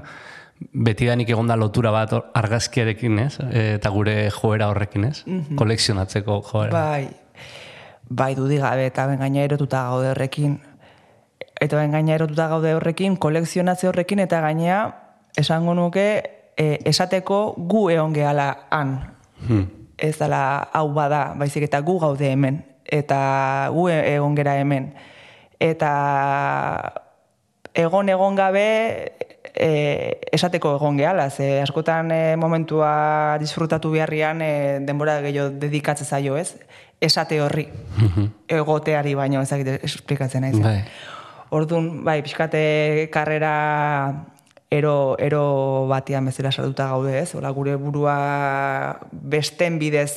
betidanik 0.72 1.28
egonda 1.28 1.56
lotura 1.56 1.92
bat 1.92 2.14
argazkiarekin, 2.34 3.18
ez? 3.26 3.34
Eta 3.52 3.92
gure 3.92 4.16
joera 4.32 4.70
horrekin, 4.72 5.04
ez? 5.10 5.24
Kolekzionatzeko 5.56 6.40
joera. 6.48 6.72
Bai, 6.72 7.10
bai 8.08 8.32
dudik 8.38 8.62
gabe 8.64 8.86
eta 8.88 9.06
ben 9.10 9.20
gaina 9.20 9.44
erotuta 9.44 9.84
gaude 9.90 10.14
horrekin. 10.14 10.56
Eta 11.60 11.76
ben 11.76 11.92
gaina 11.92 12.14
erotuta 12.16 12.48
gaude 12.48 12.74
horrekin, 12.76 13.16
kolekzionatze 13.20 13.88
horrekin 13.88 14.24
eta 14.24 14.40
gaina 14.44 14.80
esango 15.36 15.74
nuke 15.76 16.06
e, 16.56 16.78
esateko 16.88 17.54
gu 17.68 17.90
egon 17.92 18.16
gehala 18.16 18.48
han. 18.70 18.96
Hmm. 19.46 19.68
Ez 19.96 20.16
dela 20.18 20.68
hau 20.72 20.88
bada, 20.96 21.34
baizik 21.36 21.68
eta 21.68 21.80
gu 21.84 21.98
gaude 22.00 22.32
hemen. 22.32 22.62
Eta 22.92 23.70
gu 23.74 23.88
e- 23.90 24.14
egon 24.14 24.36
gera 24.36 24.56
hemen. 24.60 24.92
Eta 25.58 25.90
egon 27.74 28.08
egon 28.08 28.36
gabe 28.36 28.66
e, 29.56 30.18
esateko 30.32 30.76
egon 30.76 31.00
gehala, 31.00 31.30
ze 31.30 31.60
askotan 31.62 32.10
e, 32.12 32.36
momentua 32.36 33.36
disfrutatu 33.40 33.90
beharrian 33.90 34.42
e, 34.42 34.52
denbora 34.86 35.20
gehiago 35.24 35.50
dedikatze 35.60 36.04
zaio, 36.04 36.36
ez? 36.36 36.56
Esate 37.00 37.40
horri, 37.44 37.66
egoteari 38.48 39.12
baino 39.14 39.42
ezagite 39.44 39.80
esplikatzen 39.84 40.46
naiz. 40.46 40.56
Bai. 40.62 40.78
Orduan, 41.52 42.04
bai, 42.04 42.22
pixkate 42.24 43.10
karrera 43.12 43.52
ero, 44.70 45.16
ero 45.20 45.86
batian 45.90 46.24
bezala 46.26 46.52
sartuta 46.52 46.88
gaude, 46.88 47.18
ez? 47.20 47.34
Ola, 47.36 47.52
gure 47.52 47.76
burua 47.76 48.16
besten 49.12 49.78
bidez 49.78 50.10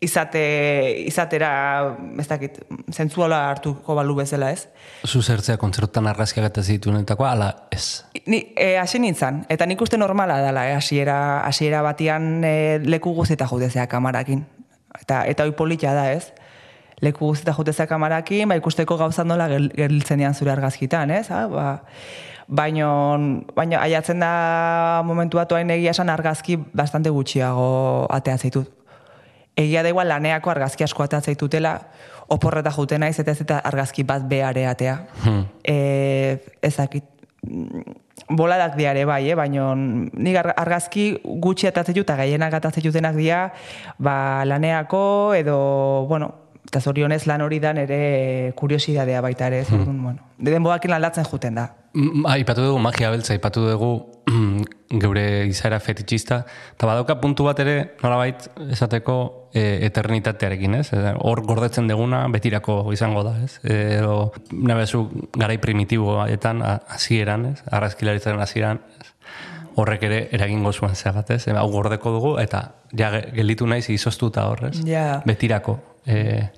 izate, 0.00 0.42
izatera, 1.06 1.50
ez 2.18 2.26
dakit, 2.30 2.60
zentzuala 2.92 3.40
hartuko 3.50 3.96
balu 3.98 4.14
bezala, 4.18 4.52
ez? 4.54 4.68
Zu 5.06 5.22
zertzea 5.22 5.58
kontzertutan 5.58 6.06
argazkiak 6.10 6.46
eta 6.50 6.62
zituen 6.62 7.04
ala 7.18 7.50
ez. 7.70 8.04
Ni, 8.26 8.52
e, 8.56 8.76
hasi 8.78 8.98
nintzen, 8.98 9.44
eta 9.48 9.66
nik 9.66 9.80
uste 9.82 9.98
normala 9.98 10.38
dela, 10.42 10.68
eh, 10.68 10.76
hasiera, 10.76 11.44
hasiera 11.46 11.82
batian 11.82 12.44
e, 12.44 12.78
leku 12.84 13.12
guztieta 13.14 13.46
judezea 13.46 13.86
kamarakin. 13.86 14.46
Eta, 15.00 15.24
eta 15.26 15.44
hoi 15.44 15.52
polita 15.52 15.94
da, 15.94 16.12
ez? 16.12 16.32
Leku 17.00 17.26
guztieta 17.26 17.54
judezea 17.54 17.86
kamarakin, 17.86 18.48
ba, 18.48 18.56
ikusteko 18.56 18.96
gauzan 18.96 19.28
nola 19.28 19.48
gel, 19.48 19.70
dian 19.74 20.34
zure 20.34 20.52
argazkitan, 20.52 21.10
ez? 21.10 21.28
Ha? 21.30 21.46
Ba, 21.50 21.68
baino, 22.46 22.88
baino 23.54 23.78
aiatzen 23.80 24.20
da 24.20 25.02
momentu 25.04 25.38
batuain 25.38 25.70
egia 25.70 25.90
esan 25.90 26.08
argazki 26.08 26.56
bastante 26.72 27.10
gutxiago 27.10 28.06
atea 28.10 28.38
zaitut. 28.38 28.77
Egia 29.58 29.82
da 29.82 29.90
igual 29.90 30.06
laneako 30.08 30.52
argazki 30.52 30.84
asko 30.86 31.02
atea 31.02 31.20
zaitutela, 31.20 31.72
oporreta 32.30 32.70
jute 32.70 32.98
naiz 32.98 33.16
eta 33.18 33.32
ez 33.34 33.40
eta 33.42 33.58
argazki 33.66 34.04
bat 34.06 34.28
behare 34.30 34.66
atea. 34.70 34.98
Hmm. 35.24 35.46
E, 35.66 36.38
ezakit, 36.62 37.04
boladak 38.28 38.76
diare 38.76 39.04
bai, 39.08 39.22
eh? 39.30 39.34
baina 39.38 39.70
nik 39.74 40.36
ar- 40.36 40.54
argazki 40.56 41.08
gutxi 41.24 41.68
atatzen 41.70 41.96
dut, 41.96 42.04
eta 42.06 42.16
gehienak 42.20 42.54
atatzen 42.58 42.84
dutenak 42.84 43.16
dira, 43.16 43.48
ba, 43.98 44.44
laneako 44.44 45.34
edo, 45.38 45.58
bueno, 46.10 46.32
eta 46.68 46.82
zorionez 46.84 47.22
lan 47.26 47.40
hori 47.40 47.58
da 47.64 47.72
nere 47.72 48.52
kuriosidadea 48.56 49.22
baita 49.24 49.46
ere, 49.48 49.62
ez 49.64 49.72
orduan, 49.72 50.02
bueno, 50.04 50.26
de 50.38 50.52
denboakin 50.52 50.92
aldatzen 50.92 51.24
juten 51.24 51.54
da. 51.56 51.70
Mm, 51.94 52.26
Aipatu 52.28 52.66
dugu 52.66 52.78
magia 52.84 53.08
beltza, 53.10 53.32
aipatu 53.32 53.64
dugu 53.70 53.92
mm, 53.96 54.17
geure 55.02 55.24
izaera 55.48 55.78
fetitxista, 55.80 56.42
eta 56.74 56.86
badauka 56.88 57.18
puntu 57.20 57.44
bat 57.48 57.58
ere, 57.64 57.74
nolabait, 58.02 58.46
esateko 58.72 59.16
e, 59.54 59.62
eternitatearekin, 59.88 60.74
ez? 60.80 60.88
Hor 61.18 61.42
gordetzen 61.46 61.88
deguna 61.90 62.22
betirako 62.32 62.80
izango 62.96 63.22
da, 63.26 63.34
ez? 63.44 63.58
E, 63.64 63.76
Edo, 63.98 64.32
nabezu, 64.52 65.04
garai 65.36 65.58
primitiboetan, 65.62 66.62
hasieran, 66.88 67.46
ez? 67.54 67.62
Arrazkilaritzaren 67.70 68.40
hasieran, 68.44 68.80
horrek 69.78 70.02
ere 70.08 70.22
eragingo 70.34 70.72
zuen 70.72 70.96
zegat, 70.98 71.30
ez? 71.36 71.44
Hau 71.54 71.68
gordeko 71.70 72.10
dugu, 72.16 72.32
eta 72.42 72.64
ja 72.98 73.12
ge- 73.14 73.28
gelditu 73.36 73.66
naiz 73.70 73.84
izoztuta 73.94 74.48
horrez. 74.50 74.80
Ja. 74.88 75.20
Betirako. 75.26 75.78
E, 76.06 76.48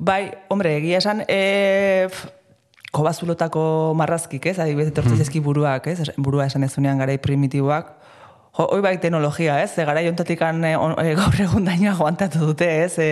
Bai, 0.00 0.30
hombre, 0.48 0.78
egia 0.78 0.96
esan, 0.98 1.18
e, 1.28 2.06
f- 2.08 2.30
kobazulotako 2.90 3.62
marrazkik, 3.98 4.46
ez? 4.50 4.58
Adibidez, 4.58 4.90
etortzen 4.90 5.18
zaizki 5.18 5.42
buruak, 5.44 5.86
ez? 5.90 6.10
Burua 6.18 6.48
esan 6.50 6.66
ezunean 6.66 6.98
garai 6.98 7.18
primitiboak. 7.22 7.94
Jo, 8.58 8.66
hoi 8.66 8.80
bai 8.82 8.96
teknologia, 8.98 9.60
ez? 9.62 9.70
Ze 9.74 9.86
garai 9.86 10.08
ontatikan 10.10 10.64
e, 10.66 10.74
on, 10.76 10.96
e, 10.98 11.14
gaur 11.18 11.36
egun 11.38 11.68
dainoa 11.68 11.94
aguantatu 11.94 12.42
dute, 12.50 12.66
ez? 12.84 12.96
E, 12.98 13.10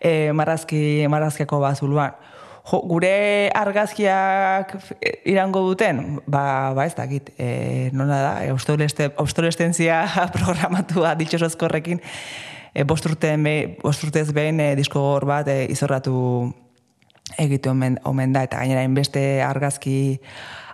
e, 0.00 0.12
marrazki, 0.32 1.06
marrazkiako 1.12 1.60
bazuluan. 1.60 2.16
Jo, 2.70 2.80
gure 2.88 3.50
argazkiak 3.56 4.72
irango 5.28 5.62
duten, 5.68 6.20
ba, 6.26 6.72
ba 6.76 6.86
ez 6.88 6.94
dakit, 6.96 7.34
e, 7.36 7.90
nola 7.92 8.22
da, 8.24 8.32
e, 8.46 9.12
obsolescentzia 9.20 10.06
programatua 10.38 11.12
ditxosozkorrekin, 11.20 12.00
e, 12.72 12.84
bost 12.84 13.06
urteen 13.12 13.44
be, 13.44 13.54
bost 13.82 14.04
urtez 14.08 14.30
behin 14.36 14.60
e, 14.60 14.72
disko 14.78 15.02
gor 15.04 15.28
bat 15.28 15.48
e, 15.52 15.64
izorratu 15.72 16.14
egitu 17.38 17.70
omen, 17.70 17.98
omen 18.04 18.32
da, 18.32 18.44
eta 18.48 18.58
gainera 18.62 18.86
beste 18.94 19.42
argazki 19.42 20.20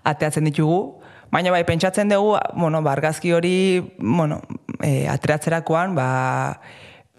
ateatzen 0.07 0.47
ditugu, 0.49 1.03
baina 1.33 1.51
bai 1.51 1.65
pentsatzen 1.67 2.09
dugu, 2.09 2.37
bueno, 2.55 2.83
ba, 2.83 2.93
argazki 2.93 3.33
hori, 3.33 3.57
bueno, 3.99 4.41
e, 4.81 5.07
ateratzerakoan, 5.11 5.95
ba, 5.99 6.09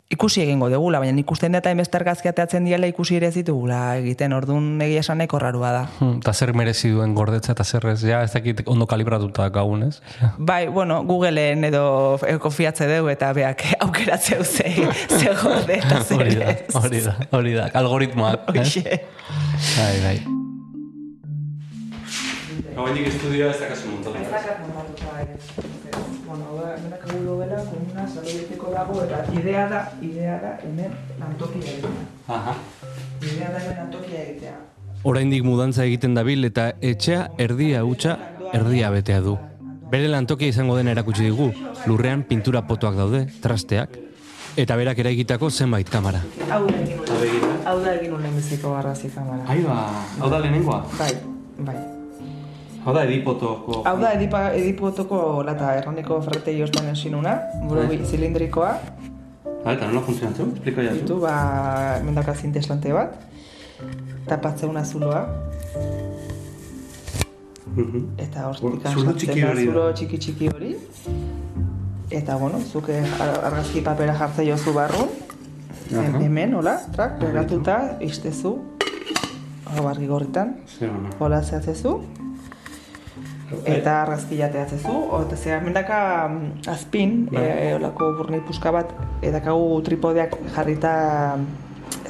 ikusi 0.10 0.40
egingo 0.42 0.70
dugula, 0.72 1.00
baina 1.04 1.20
ikusten 1.20 1.52
da 1.52 1.60
eta 1.60 1.68
hainbeste 1.70 1.98
argazki 2.00 2.30
ateatzen 2.32 2.64
diela 2.64 2.88
ikusi 2.88 3.18
ere 3.18 3.28
ez 3.28 3.34
ditugula 3.36 3.80
egiten, 4.00 4.32
orduan 4.34 4.80
egia 4.86 5.02
esan 5.04 5.18
nahiko 5.20 5.40
rarua 5.44 5.72
da. 5.76 5.82
hmm, 6.00 6.14
eta 6.22 6.32
zer 6.34 6.54
merezi 6.56 6.90
duen 6.94 7.14
gordetza, 7.18 7.52
eta 7.52 7.66
zer 7.68 7.90
ez, 7.92 7.98
ja, 8.08 8.22
ez 8.24 8.32
dakit 8.32 8.62
ondo 8.72 8.88
kalibratuta 8.88 9.50
gaun, 9.52 9.84
ez? 9.90 10.00
Bai, 10.50 10.68
bueno, 10.72 11.02
Googleen 11.04 11.64
edo 11.68 12.16
e, 12.24 12.38
konfiatze 12.40 12.88
dugu 12.94 13.12
eta 13.12 13.34
beak 13.36 13.66
aukeratzeu 13.86 14.44
ze, 14.48 14.72
ze 15.20 15.36
gorde 15.44 15.82
eta 15.82 16.00
zer 16.08 16.22
Hori 16.24 16.36
da, 16.40 16.52
ez. 16.56 16.76
hori 16.80 17.02
da, 17.04 17.16
hori 17.32 17.54
da, 17.60 17.68
algoritmoak. 17.74 18.48
eh? 18.56 18.60
Hoxe. 18.64 19.02
Bai, 19.76 19.96
bai. 20.08 20.18
Gauenik 22.78 23.08
estudioa 23.10 23.52
ez 23.52 23.60
dakazu 23.60 23.90
montatu. 23.92 24.16
Bueno, 24.24 25.76
hemenak 26.76 27.04
agulo 27.10 27.40
dela, 27.42 27.60
komuna 27.66 28.08
saloieteko 28.08 28.72
dago, 28.74 29.02
eta 29.04 29.24
idea 29.34 29.68
da, 29.72 29.82
idea 30.02 30.40
da, 30.42 30.54
hemen 30.64 30.96
lantokia 31.20 31.74
egitea. 31.74 32.08
Aha. 32.28 32.56
Idea 33.22 33.52
da 33.52 33.60
hemen 33.64 33.78
lantokia 33.84 34.24
egitea. 34.24 34.56
Oraindik 35.08 35.46
mudantza 35.48 35.86
egiten 35.86 36.18
dabil 36.18 36.44
eta 36.50 36.72
etxea 36.82 37.30
erdia 37.38 37.84
hutsa 37.86 38.18
erdia 38.54 38.90
betea 38.92 39.22
du. 39.22 39.38
Bere 39.92 40.10
lantokia 40.12 40.52
izango 40.52 40.76
den 40.76 40.90
erakutsi 40.92 41.30
digu, 41.30 41.52
lurrean 41.88 42.26
pintura 42.28 42.66
potoak 42.68 42.98
daude, 43.00 43.26
trasteak, 43.42 43.96
eta 44.58 44.76
berak 44.76 45.00
eraikitako 45.00 45.50
zenbait 45.50 45.90
kamera. 45.90 46.24
Hau 46.50 46.66
da 46.68 46.80
egin 46.82 47.04
nuen. 47.04 47.54
Hau 47.68 47.78
da 47.84 47.94
egin 47.94 48.18
nuen 48.18 48.34
biziko 48.36 48.74
garrazi 48.76 49.14
kamara. 49.14 49.46
Ai 49.48 49.62
ba, 49.64 49.84
hau 50.20 50.34
da 50.34 50.42
lehenengoa. 50.44 50.82
Bai, 50.98 51.14
bai. 51.70 51.97
Hau 52.88 52.94
da 52.96 53.03
edipotoko. 53.03 53.82
Hau 53.84 53.98
da 54.00 54.13
edipa, 54.15 54.46
edipotoko 54.56 55.17
lata 55.44 55.74
erraniko 55.75 56.22
ferretei 56.24 56.56
ostan 56.63 56.88
ensinuna, 56.94 57.34
buru 57.67 57.84
zilindrikoa, 58.08 58.70
Ha, 59.65 59.74
eta 59.74 59.88
nola 59.89 60.00
funtzionatzen? 60.06 60.51
Explika 60.56 60.84
jazu. 60.86 61.00
ditu, 61.01 61.15
ba, 61.20 62.00
mendaka 62.06 62.34
zinteslante 62.34 62.94
bat, 62.94 63.17
tapatzeuna 64.29 64.84
zuloa, 64.86 65.25
Mhm. 67.75 68.06
eta 68.17 68.53
Zulo 68.53 68.79
sartzen 68.82 69.13
txiki 69.17 69.41
da 69.41 69.50
hori 69.51 69.65
zulo 69.65 69.91
txiki 69.94 70.17
txiki 70.17 70.48
hori. 70.53 70.75
Eta, 72.10 72.38
bueno, 72.38 72.60
zuke 72.72 73.01
ar- 73.20 73.44
argazki 73.50 73.82
papera 73.82 74.13
jartze 74.15 74.46
jozu 74.48 74.74
barrun, 74.74 75.10
Aha. 75.91 76.20
hemen, 76.24 76.56
hola, 76.56 76.77
trak, 76.96 77.20
pegatuta, 77.20 77.98
iztezu, 78.00 78.56
hau 79.75 79.88
argi 79.88 80.08
gorritan, 80.08 80.56
Zer 80.79 80.89
ona. 80.89 81.10
hola 81.20 81.41
zehatzezu, 81.44 82.00
eta 83.66 84.01
argazki 84.04 84.38
jateatzezu, 84.39 84.92
o, 84.92 85.22
eta 85.25 85.38
zera, 85.38 85.60
mendaka 85.63 86.00
mm, 86.27 86.68
azpin, 86.72 87.16
e, 87.32 87.74
olako 87.77 88.12
burni 88.18 88.42
puska 88.48 88.74
bat, 88.75 88.92
edakagu 89.24 89.80
tripodeak 89.88 90.36
jarrita 90.56 90.94
mm, 91.38 91.46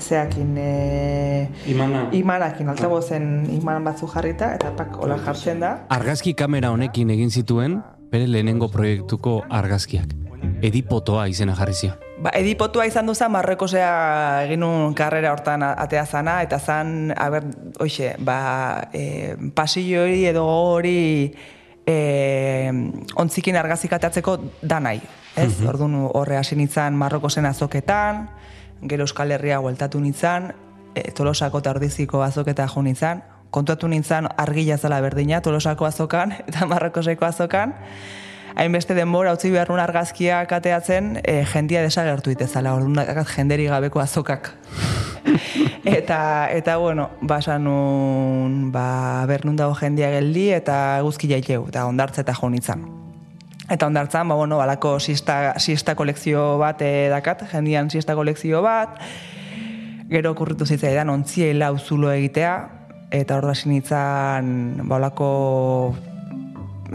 zeakin, 0.01 0.55
e, 0.57 1.49
Imana. 1.69 2.07
imanakin, 2.11 2.69
altabozen 2.73 3.29
iman 3.59 3.85
batzu 3.85 4.09
jarrita, 4.13 4.53
eta 4.57 4.73
pak 4.77 4.97
hola 4.97 5.19
jartzen 5.25 5.61
da. 5.61 5.75
Argazki 5.93 6.33
kamera 6.33 6.71
honekin 6.73 7.13
egin 7.13 7.31
zituen 7.31 7.81
bere 8.11 8.27
lehenengo 8.27 8.71
proiektuko 8.73 9.41
argazkiak. 9.49 10.13
Edipotoa 10.61 11.27
izena 11.27 11.55
jarri 11.57 11.73
zion. 11.73 12.06
Ba, 12.27 12.33
edipotua 12.35 12.83
izan 12.83 13.07
duza, 13.07 13.29
Marrekosea 13.31 13.91
egin 14.43 14.65
un 14.67 14.91
karrera 14.97 15.29
hortan 15.31 15.61
atea 15.63 16.01
zana, 16.05 16.41
eta 16.43 16.57
zan, 16.59 17.13
haber, 17.15 17.45
oixe, 17.79 18.09
ba, 18.19 18.89
e, 18.91 19.37
pasillo 19.55 20.01
hori 20.03 20.25
edo 20.27 20.43
hori 20.43 20.97
e, 21.87 21.95
ontzikin 23.23 23.55
argazik 23.55 23.95
ateatzeko 23.95 24.35
danai, 24.59 24.97
ez? 25.39 25.53
Orduan 25.71 25.95
horre 26.19 26.35
hasi 26.35 26.59
nintzen 26.59 26.99
Marrokosen 26.99 27.47
azoketan, 27.47 28.25
gero 28.83 29.07
Euskal 29.07 29.31
Herria 29.31 29.61
hueltatu 29.63 30.03
nintzen, 30.03 30.51
e, 30.95 31.07
tolosako 31.15 31.63
eta 31.63 31.77
ordiziko 31.77 32.25
azoketa 32.27 32.67
jo 32.67 32.83
nintzen, 32.83 33.23
kontuatu 33.55 33.87
nintzen 33.87 34.27
argila 34.35 34.75
zala 34.75 34.99
berdina, 34.99 35.39
tolosako 35.39 35.87
azokan 35.87 36.35
eta 36.49 36.67
marrakoseko 36.67 37.31
azokan, 37.31 37.77
hainbeste 38.57 38.95
denbora 38.97 39.35
utzi 39.37 39.51
beharrun 39.53 39.79
argazkia 39.79 40.41
kateatzen, 40.49 41.19
e, 41.21 41.43
jendia 41.51 41.83
desagertu 41.85 42.33
itezala, 42.33 42.73
orduan 42.73 43.25
jenderi 43.35 43.67
gabeko 43.69 44.01
azokak. 44.01 44.49
eta, 45.97 46.49
eta 46.51 46.77
bueno, 46.81 47.09
basanun, 47.21 48.71
ba, 48.73 49.25
bernun 49.29 49.59
dago 49.59 49.75
jendia 49.77 50.09
geldi 50.15 50.49
eta 50.57 50.99
guzki 51.05 51.29
jaiteu, 51.29 51.67
eta 51.69 51.85
ondartza 51.85 52.25
eta 52.25 52.33
jo 52.33 52.49
nintzen. 52.49 52.87
Eta 53.69 53.85
ondartzan, 53.85 54.27
ba, 54.27 54.35
bueno, 54.35 54.57
balako 54.57 54.97
siesta, 54.99 55.59
siesta 55.59 55.95
kolekzio 55.95 56.57
bat 56.57 56.81
e, 56.81 57.09
dakat, 57.13 57.45
jendian 57.51 57.91
siesta 57.93 58.15
kolekzio 58.17 58.63
bat, 58.65 58.97
gero 60.09 60.33
okurritu 60.33 60.65
zitzaidan 60.65 61.11
ontziela 61.13 61.69
uzulo 61.75 62.09
egitea, 62.15 62.57
eta 63.13 63.37
hor 63.37 63.51
da 63.51 63.55
sinitzan, 63.55 64.87
balako 64.87 65.27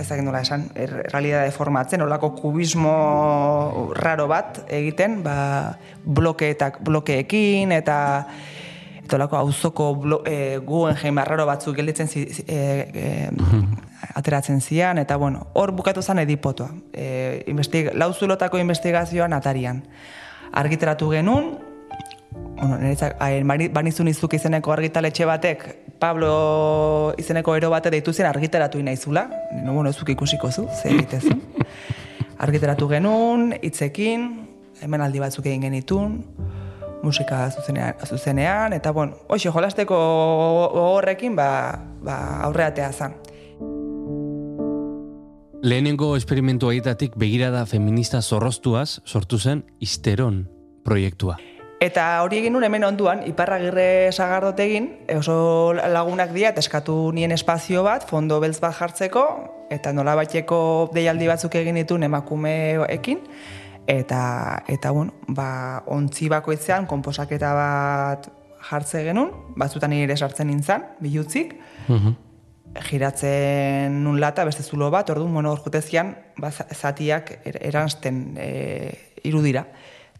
ezagin 0.00 0.24
nola 0.24 0.40
esan, 0.40 0.68
er, 0.74 0.92
realidade 1.12 1.50
formatzen, 1.52 2.02
olako 2.02 2.32
kubismo 2.38 3.92
raro 3.98 4.28
bat 4.30 4.62
egiten, 4.72 5.20
ba, 5.24 5.76
blokeetak, 6.04 6.80
blokeekin, 6.84 7.72
eta 7.72 7.98
eta 9.02 9.18
olako 9.18 9.36
auzoko 9.36 9.86
e, 10.30 10.58
guen 10.64 10.96
jein 10.96 11.16
barraro 11.18 11.44
batzuk 11.48 11.76
gelditzen 11.76 12.08
zi, 12.08 12.22
e, 12.46 12.60
e, 12.94 13.16
ateratzen 14.14 14.60
zian, 14.60 14.98
eta 15.02 15.16
bueno, 15.20 15.48
hor 15.58 15.72
bukatu 15.76 16.02
zen 16.02 16.22
edipotoa. 16.22 16.70
E, 16.92 17.42
investig, 17.50 17.90
lauzulotako 17.98 18.62
investigazioan 18.62 19.34
atarian. 19.36 19.82
Argiteratu 20.52 21.10
genuen, 21.10 21.56
bueno, 22.34 22.78
niretzak, 22.78 23.18
banizun 23.74 24.08
izuk 24.08 24.34
izeneko 24.34 24.72
argitaletxe 24.72 25.26
batek, 25.26 25.64
Pablo 26.02 27.14
izeneko 27.18 27.54
ero 27.56 27.70
bate 27.70 27.90
deitu 27.90 28.12
zen 28.12 28.26
argiteratu 28.26 28.78
inaizula, 28.78 29.28
no, 29.62 29.74
bueno, 29.74 29.90
ezuk 29.90 30.08
ikusiko 30.14 30.50
zu, 30.50 30.68
ze 30.80 30.90
egitezu. 30.90 31.36
argiteratu 32.46 32.88
genuen, 32.90 33.52
hitzekin, 33.62 34.28
hemen 34.82 35.04
aldi 35.04 35.22
batzuk 35.22 35.46
egin 35.46 35.62
genitun, 35.68 36.16
musika 37.02 37.50
zuzenean, 37.50 37.94
zuzenean 38.06 38.72
eta 38.72 38.92
bueno, 38.94 39.18
hoxe, 39.28 39.50
jolasteko 39.50 39.98
horrekin 40.94 41.36
ba, 41.36 41.48
ba, 42.02 42.18
aurreatea 42.48 42.92
zan. 42.92 43.18
Lehenengo 45.62 46.16
esperimentu 46.16 46.72
egitatik 46.74 47.14
begirada 47.14 47.62
feminista 47.70 48.22
zorroztuaz 48.22 49.00
sortu 49.06 49.38
zen 49.38 49.62
Isteron 49.78 50.48
proiektua. 50.82 51.38
Eta 51.82 52.02
hori 52.22 52.38
egin 52.38 52.52
nuen 52.54 52.68
hemen 52.68 52.84
onduan, 52.86 53.24
iparragirre 53.26 54.12
sagardot 54.12 54.60
egin, 54.62 54.84
oso 55.16 55.72
lagunak 55.74 56.30
dira, 56.30 56.52
eskatu 56.60 56.94
nien 57.16 57.34
espazio 57.34 57.82
bat, 57.82 58.04
fondo 58.06 58.38
beltz 58.42 58.60
bat 58.62 58.76
jartzeko, 58.78 59.24
eta 59.74 59.90
nola 59.96 60.14
batxeko 60.20 60.60
deialdi 60.94 61.26
batzuk 61.26 61.56
egin 61.58 61.80
ditu 61.80 61.98
emakumeekin, 61.98 63.24
eta, 63.90 64.22
eta 64.70 64.92
bueno, 64.94 65.16
ba, 65.26 65.82
ontzi 65.90 66.30
bakoitzean, 66.30 66.86
konposaketa 66.86 67.50
bat 67.58 68.30
jartze 68.68 69.02
genuen, 69.08 69.32
batzutan 69.58 69.90
nire 69.90 70.16
sartzen 70.16 70.52
nintzen, 70.52 70.86
bilutzik, 71.02 71.56
mm 71.88 72.20
giratzen 72.72 73.98
nun 74.00 74.16
lata, 74.16 74.46
beste 74.48 74.62
zulo 74.64 74.86
bat, 74.88 75.10
orduan, 75.12 75.34
bueno, 75.34 75.50
orkutezian, 75.52 76.14
ba, 76.40 76.48
zatiak 76.48 77.34
er, 77.44 77.58
eransten 77.68 78.22
e, 78.40 78.46
irudira 79.28 79.66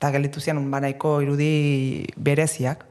eta 0.03 0.11
gelitu 0.11 0.41
zian 0.43 0.59
banaiko 0.71 1.21
irudi 1.23 2.07
bereziak. 2.19 2.83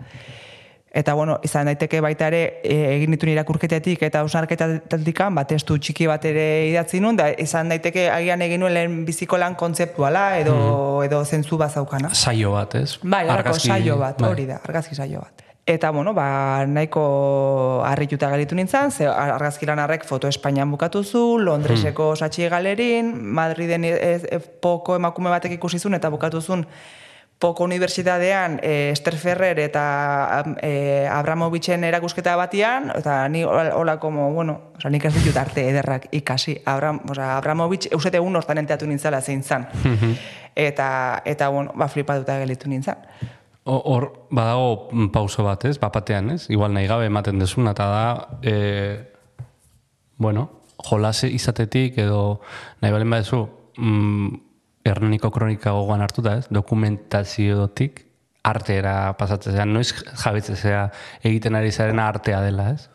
Eta 0.91 1.13
bueno, 1.15 1.37
izan 1.43 1.69
daiteke 1.69 2.01
baita 2.03 2.27
ere 2.27 2.39
e, 2.63 2.77
egin 2.97 3.15
ditu 3.15 3.27
irakurketetik 3.31 4.01
eta 4.03 4.23
ausnarketatik 4.25 5.21
ba 5.35 5.45
testu 5.47 5.77
txiki 5.77 6.07
bat 6.07 6.25
ere 6.27 6.67
idatzi 6.67 6.99
nun 6.99 7.15
da 7.15 7.29
izan 7.31 7.69
daiteke 7.71 8.09
agian 8.11 8.41
egin 8.41 8.59
nuen 8.59 8.73
lehen 8.75 9.05
biziko 9.07 9.37
lan 9.39 9.55
kontzeptuala 9.55 10.25
edo 10.39 10.55
mm. 10.55 11.05
edo 11.07 11.23
zentzu 11.23 11.57
bazaukana. 11.57 12.11
Saio 12.13 12.51
bat, 12.51 12.75
ez? 12.75 13.00
Bai, 13.03 13.27
argazki 13.27 13.71
saio 13.71 13.97
bat, 13.97 14.19
bai. 14.19 14.31
hori 14.31 14.50
da, 14.51 14.59
argazki 14.67 14.95
saio 14.95 15.24
bat. 15.24 15.47
Eta, 15.71 15.91
bueno, 15.91 16.13
ba, 16.13 16.65
nahiko 16.65 17.83
harrituta 17.85 18.27
galitu 18.31 18.55
nintzen, 18.57 18.91
ze 18.91 19.05
argazkilan 19.07 19.79
harrek 19.79 20.03
foto 20.09 20.27
Espainian 20.27 20.71
bukatu 20.71 21.03
zu, 21.03 21.37
Londreseko 21.37 22.09
hmm. 22.09 22.17
satxi 22.17 22.50
galerin, 22.50 23.13
Madriden 23.37 23.85
e, 23.85 23.93
e, 24.17 24.39
poko 24.39 24.97
emakume 24.97 25.29
batek 25.29 25.59
ikusizun, 25.59 25.93
eta 25.93 26.09
bukatu 26.09 26.41
zun 26.41 26.65
Poko 27.41 27.63
Unibertsitatean 27.65 28.59
e, 28.61 28.91
Esther 28.93 29.15
Ferrer 29.17 29.57
eta 29.63 30.43
e, 30.61 31.07
Abramovitzen 31.09 31.81
erakusketa 31.87 32.35
batian, 32.37 32.91
eta 32.93 33.23
ni 33.33 33.41
hola 33.43 33.97
como, 33.99 34.27
bueno, 34.35 34.59
oza, 34.77 34.91
nik 34.93 35.07
ez 35.09 35.13
ditut 35.15 35.39
arte 35.41 35.63
ederrak 35.71 36.05
ikasi. 36.13 36.59
Abram, 36.69 36.99
oza, 37.09 37.31
Abramovitz 37.39 37.87
eusete 37.89 38.21
egun 38.21 38.37
hortan 38.37 38.61
enteatu 38.61 38.85
nintzala 38.85 39.23
zein 39.25 39.41
zan. 39.41 39.65
Mhm. 39.83 40.13
eta, 40.55 41.23
eta, 41.25 41.47
bueno, 41.49 41.73
ba, 41.75 41.87
flipatuta 41.87 42.37
gelitu 42.43 42.69
nintzen. 42.69 43.01
Hor, 43.63 44.07
badago 44.29 44.89
pauso 45.13 45.43
bat, 45.43 45.65
ez? 45.65 45.79
Bapatean, 45.79 46.29
ez? 46.35 46.49
Igual 46.49 46.73
nahi 46.77 46.87
gabe 46.91 47.09
ematen 47.09 47.39
desuna, 47.39 47.73
eta 47.73 47.87
da, 47.89 48.05
e, 48.43 48.53
bueno, 50.17 50.49
jolase 50.77 51.29
izatetik, 51.29 51.97
edo 51.97 52.41
nahi 52.81 52.93
balen 52.93 53.09
badezu, 53.09 53.47
mm, 53.77 54.50
Hernaniko 54.85 55.31
kronika 55.31 55.72
gogoan 55.72 56.01
hartuta, 56.01 56.37
ez? 56.41 56.48
Dokumentaziotik 56.50 58.05
arteera 58.44 59.13
pasatzea, 59.20 59.65
noiz 59.65 59.91
jabetzea 59.94 60.87
egiten 61.24 61.55
ari 61.55 61.72
zaren 61.72 62.00
artea 62.01 62.41
dela, 62.41 62.72
ez? 62.74 62.87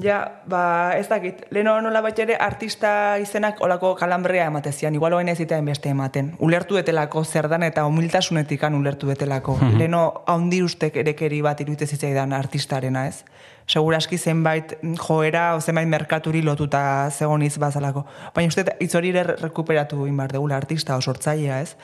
Ja, 0.00 0.42
ba, 0.46 0.92
ez 0.96 1.08
dakit. 1.10 1.42
Leno 1.50 1.74
nola 1.82 2.00
bat 2.00 2.18
ere 2.22 2.36
artista 2.40 3.18
izenak 3.20 3.60
olako 3.60 3.92
kalambrea 3.98 4.46
ematezian. 4.48 4.94
Igual 4.94 5.12
oain 5.18 5.28
ez 5.28 5.38
beste 5.64 5.88
ematen. 5.88 6.32
Ulertu 6.38 6.78
etelako 6.78 7.24
zer 7.24 7.48
dan 7.48 7.62
eta 7.62 7.84
humiltasunetik 7.84 8.62
ulertu 8.62 9.10
etelako. 9.10 9.56
Mm 9.56 9.60
-hmm. 9.60 9.78
Leno 9.78 10.22
haundi 10.26 10.62
ustek 10.62 10.96
erekeri 10.96 11.42
bat 11.42 11.60
iruite 11.60 11.86
zitzaidan 11.86 12.32
artistarena, 12.32 13.06
ez? 13.06 13.24
Seguraski 13.66 14.18
zenbait 14.18 14.76
joera 14.98 15.54
o 15.56 15.60
zenbait 15.60 15.88
merkaturi 15.88 16.42
lotuta 16.42 17.10
zegoniz 17.10 17.56
bazalako. 17.58 18.06
Baina 18.34 18.48
uste 18.48 18.64
itzori 18.80 19.12
rekuperatu 19.12 20.06
inbar 20.06 20.32
degula 20.32 20.56
artista 20.56 20.96
o 20.96 21.00
sortzailea, 21.00 21.60
ez? 21.60 21.76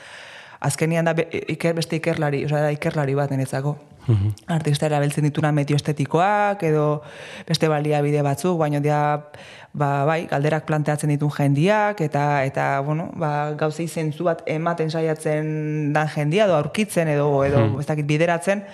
Azkenian 0.59 1.05
da 1.05 1.13
iker, 1.15 1.75
beste 1.75 1.95
ikerlari, 1.95 2.43
oza, 2.45 2.65
da 2.65 2.71
ikerlari 2.75 3.15
bat 3.15 3.31
niretzako. 3.31 3.77
-hmm. 4.09 4.33
Artista 4.47 4.87
erabiltzen 4.89 5.25
dituna 5.27 5.51
metio 5.55 5.77
estetikoak 5.79 6.63
edo 6.67 6.85
beste 7.47 7.69
baliabide 7.71 8.21
batzuk, 8.25 8.57
baina 8.59 8.81
dia 8.83 8.99
ba, 9.73 9.89
bai, 10.09 10.23
galderak 10.31 10.65
planteatzen 10.69 11.13
ditun 11.13 11.31
jendiak 11.35 12.01
eta 12.05 12.43
eta 12.47 12.69
bueno, 12.85 13.09
ba, 13.19 13.53
gauzei 13.59 13.87
zentzu 13.87 14.27
bat 14.29 14.43
ematen 14.49 14.89
saiatzen 14.91 15.91
dan 15.93 16.09
jendia 16.15 16.47
edo 16.49 16.57
aurkitzen 16.57 17.11
edo 17.15 17.43
edo 17.45 17.65
mm. 17.65 17.83
ez 17.83 17.87
dakit 17.89 18.09
bideratzen 18.09 18.65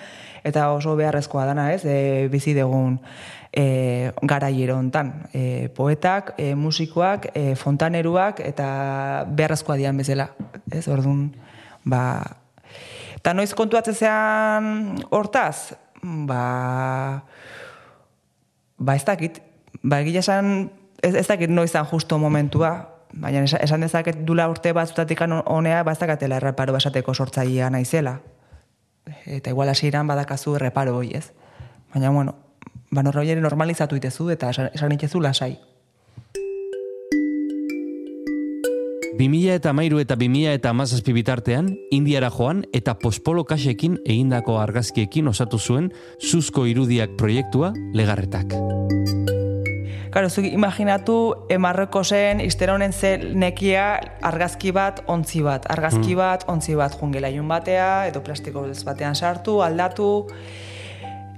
eta 0.44 0.70
oso 0.72 0.96
beharrezkoa 0.96 1.46
dana, 1.46 1.72
ez? 1.72 1.84
E, 1.84 2.28
bizi 2.32 2.54
degun 2.54 2.98
e, 3.52 4.12
garaiero 4.22 4.76
hontan, 4.76 5.28
e, 5.32 5.68
poetak, 5.74 6.34
e, 6.38 6.54
musikoak, 6.54 7.30
e, 7.34 7.54
fontaneruak 7.56 8.40
eta 8.44 9.26
beharrezkoa 9.28 9.76
dian 9.76 9.96
bezala, 9.96 10.30
ez? 10.70 10.86
Ordun 10.88 11.30
ba 11.84 12.02
Eta 13.26 13.32
noiz 13.34 13.56
kontuatzean 13.58 15.00
hortaz, 15.10 15.74
ba, 15.98 17.24
ba 18.78 18.94
ez 18.94 19.02
dakit, 19.02 19.40
ba 19.82 19.98
egia 20.04 20.22
esan, 20.22 20.68
ez, 21.02 21.16
ez 21.18 21.26
dakit 21.26 21.50
noizan 21.50 21.88
justo 21.90 22.20
momentua, 22.22 22.70
baina 23.18 23.42
esan 23.42 23.82
dezaket 23.82 24.20
dula 24.28 24.46
urte 24.52 24.70
bat 24.76 24.92
zutatik 24.92 25.24
honea, 25.26 25.82
ba 25.82 25.96
ez 25.96 25.98
dakatela 25.98 26.38
erreparo 26.38 26.76
basateko 26.76 27.14
sortzaia 27.14 27.70
naizela. 27.70 28.20
Eta 29.26 29.50
igual 29.50 29.68
hasieran 29.68 30.06
badakazu 30.06 30.56
erreparo 30.56 30.96
hoi 30.96 31.12
ez. 31.14 31.30
Baina 31.94 32.10
bueno, 32.10 32.34
ba 32.90 33.02
normalizatu 33.02 33.96
itezu 33.96 34.30
eta 34.30 34.50
esan 34.50 34.92
itezu 34.92 35.20
lasai. 35.20 35.58
2000 39.16 39.54
eta 39.54 39.72
mairu 39.72 39.98
eta 39.98 40.14
2000 40.14 40.52
eta 40.52 40.70
amazazpi 40.70 41.12
bitartean, 41.16 41.70
Indiara 41.90 42.30
joan 42.30 42.66
eta 42.76 42.98
pospolo 43.00 43.44
kasekin 43.44 43.98
egindako 44.04 44.58
argazkiekin 44.60 45.28
osatu 45.28 45.58
zuen 45.58 45.92
Zuzko 46.20 46.66
Irudiak 46.66 47.16
proiektua 47.16 47.72
legarretak. 47.94 48.52
Karo, 50.16 50.30
zuki 50.32 50.48
imaginatu 50.56 51.44
emarreko 51.52 52.00
zen, 52.00 52.38
izteronen 52.40 52.94
ze 52.96 53.18
nekia 53.36 53.82
argazki 54.24 54.70
bat, 54.72 55.02
ontzi 55.12 55.42
bat. 55.44 55.66
Argazki 55.68 56.14
mm. 56.14 56.16
bat, 56.16 56.46
ontzi 56.48 56.72
bat, 56.78 56.94
jungela 56.96 57.28
batea, 57.50 58.06
edo 58.08 58.22
plastiko 58.24 58.64
batean 58.84 59.14
sartu, 59.14 59.60
aldatu, 59.60 60.26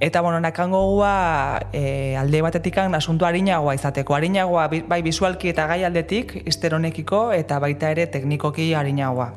Eta, 0.00 0.20
bueno, 0.20 0.38
nakango 0.38 0.94
gua 0.94 1.58
e, 1.72 2.14
alde 2.14 2.40
batetik 2.40 2.78
asuntu 2.78 3.24
harinagoa 3.24 3.74
izateko. 3.74 4.14
Harinagoa 4.14 4.68
bai 4.86 5.02
bizualki 5.02 5.48
eta 5.48 5.66
gai 5.66 5.82
aldetik, 5.82 6.46
isteronekiko, 6.46 7.32
eta 7.32 7.58
baita 7.58 7.90
ere 7.90 8.06
teknikoki 8.06 8.74
harinagoa. 8.74 9.32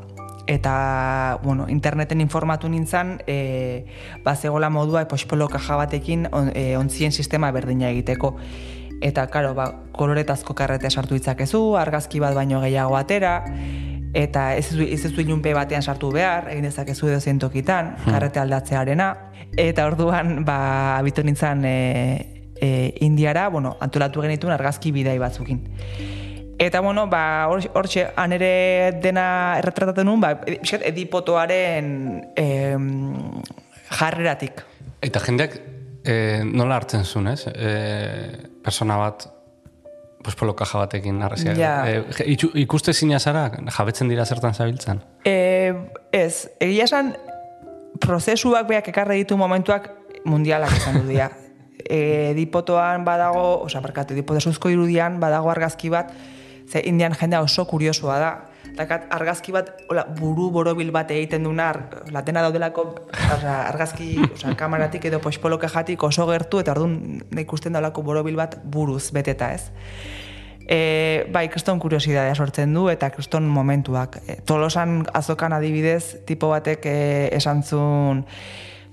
eta 0.47 1.39
bueno, 1.43 1.67
interneten 1.69 2.21
informatu 2.21 2.69
nintzen 2.69 3.21
e, 3.27 3.85
bazegola 4.23 4.69
modua 4.69 5.07
pospolo 5.07 5.47
kaja 5.47 5.77
batekin 5.77 6.27
on, 6.31 6.51
e, 6.55 6.75
ontzien 6.77 7.11
sistema 7.11 7.51
berdina 7.51 7.89
egiteko 7.89 8.35
eta 9.01 9.25
karo, 9.33 9.53
ba, 9.57 9.67
koloretazko 9.97 10.55
karretea 10.57 10.91
sartu 10.93 11.17
ditzakezu, 11.17 11.61
argazki 11.81 12.21
bat 12.21 12.35
baino 12.37 12.61
gehiago 12.61 12.95
atera, 12.97 13.39
eta 14.13 14.51
ez 14.55 14.73
ez, 14.73 15.05
ez 15.05 15.11
ilunpe 15.19 15.53
batean 15.55 15.81
sartu 15.81 16.11
behar, 16.11 16.49
egin 16.51 16.67
dezakezu 16.67 17.09
edo 17.09 17.19
zentokitan, 17.19 17.95
hmm. 17.95 18.13
karrete 18.13 18.39
aldatzearena, 18.43 19.09
eta 19.57 19.87
orduan, 19.89 20.43
ba, 20.45 20.97
abitu 20.99 21.23
nintzen 21.23 21.65
e, 21.65 21.77
e, 22.55 22.71
indiara, 23.01 23.49
bueno, 23.49 23.75
antolatu 23.81 24.21
genituen 24.21 24.53
argazki 24.53 24.91
bidai 24.91 25.17
batzukin. 25.19 25.63
Eta, 26.61 26.79
bueno, 26.85 27.07
ba, 27.09 27.49
hortxe, 27.49 28.11
han 28.15 28.35
ere 28.37 28.99
dena 29.01 29.57
erretratatu 29.57 30.05
nuen, 30.05 30.21
ba, 30.21 30.35
edipotoaren 30.45 31.87
e, 32.37 32.47
jarreratik. 33.97 34.61
Eta 35.01 35.23
jendeak 35.25 35.57
e, 36.03 36.41
nola 36.43 36.77
hartzen 36.79 37.05
zuen, 37.05 37.31
ez? 37.33 37.45
E, 37.47 38.49
persona 38.63 38.97
bat 38.97 39.27
pues 40.21 40.35
polo 40.35 40.55
caja 40.55 40.77
batekin 40.77 41.21
arrazia. 41.21 41.55
Ja. 41.57 41.73
E, 41.89 42.37
ikuste 42.61 42.93
zina 42.93 43.19
zara, 43.19 43.49
jabetzen 43.77 44.09
dira 44.09 44.25
zertan 44.25 44.53
zabiltzen? 44.53 45.01
E, 45.25 45.73
ez, 46.13 46.47
egia 46.61 46.85
esan, 46.85 47.15
prozesuak 48.01 48.67
beak 48.69 48.91
ekarre 48.93 49.17
ditu 49.17 49.37
momentuak 49.37 49.89
mundialak 50.25 50.75
izan 50.77 51.01
du 51.01 51.07
dira. 51.09 51.31
E, 51.81 52.35
dipotoan 52.37 53.01
badago, 53.03 53.63
oza, 53.65 53.79
barkatu, 53.81 54.13
dipotezuzko 54.13 54.69
irudian 54.69 55.15
badago 55.19 55.49
argazki 55.49 55.89
bat, 55.89 56.11
ze 56.69 56.83
indian 56.85 57.15
jendea 57.17 57.41
oso 57.41 57.65
kuriosua 57.65 58.19
da. 58.21 58.29
Dakat, 58.77 59.07
argazki 59.11 59.51
bat, 59.51 59.69
ola, 59.91 60.05
buru 60.17 60.49
borobil 60.53 60.91
bat 60.95 61.11
egiten 61.11 61.43
duna, 61.43 61.71
latena 62.13 62.43
daudelako 62.45 62.85
argazki 63.11 64.13
oza, 64.29 64.55
kamaratik 64.57 65.05
edo 65.09 65.19
pospoloke 65.23 65.67
jatik 65.71 66.03
oso 66.07 66.25
gertu, 66.29 66.61
eta 66.63 66.75
orduan 66.75 67.21
ikusten 67.43 67.75
daulako 67.75 68.05
borobil 68.07 68.39
bat 68.39 68.57
buruz 68.63 69.11
beteta 69.11 69.51
ez. 69.53 69.67
E, 70.71 71.27
bai, 71.33 71.49
kriston 71.51 71.81
kuriosidadea 71.83 72.35
sortzen 72.35 72.73
du, 72.73 72.87
eta 72.87 73.09
kriston 73.11 73.47
momentuak. 73.51 74.21
E, 74.23 74.39
tolosan 74.47 75.01
azokan 75.13 75.53
adibidez, 75.57 76.23
tipo 76.25 76.53
batek 76.53 76.87
e, 76.87 76.97
esan 77.35 77.63
zun, 77.67 78.23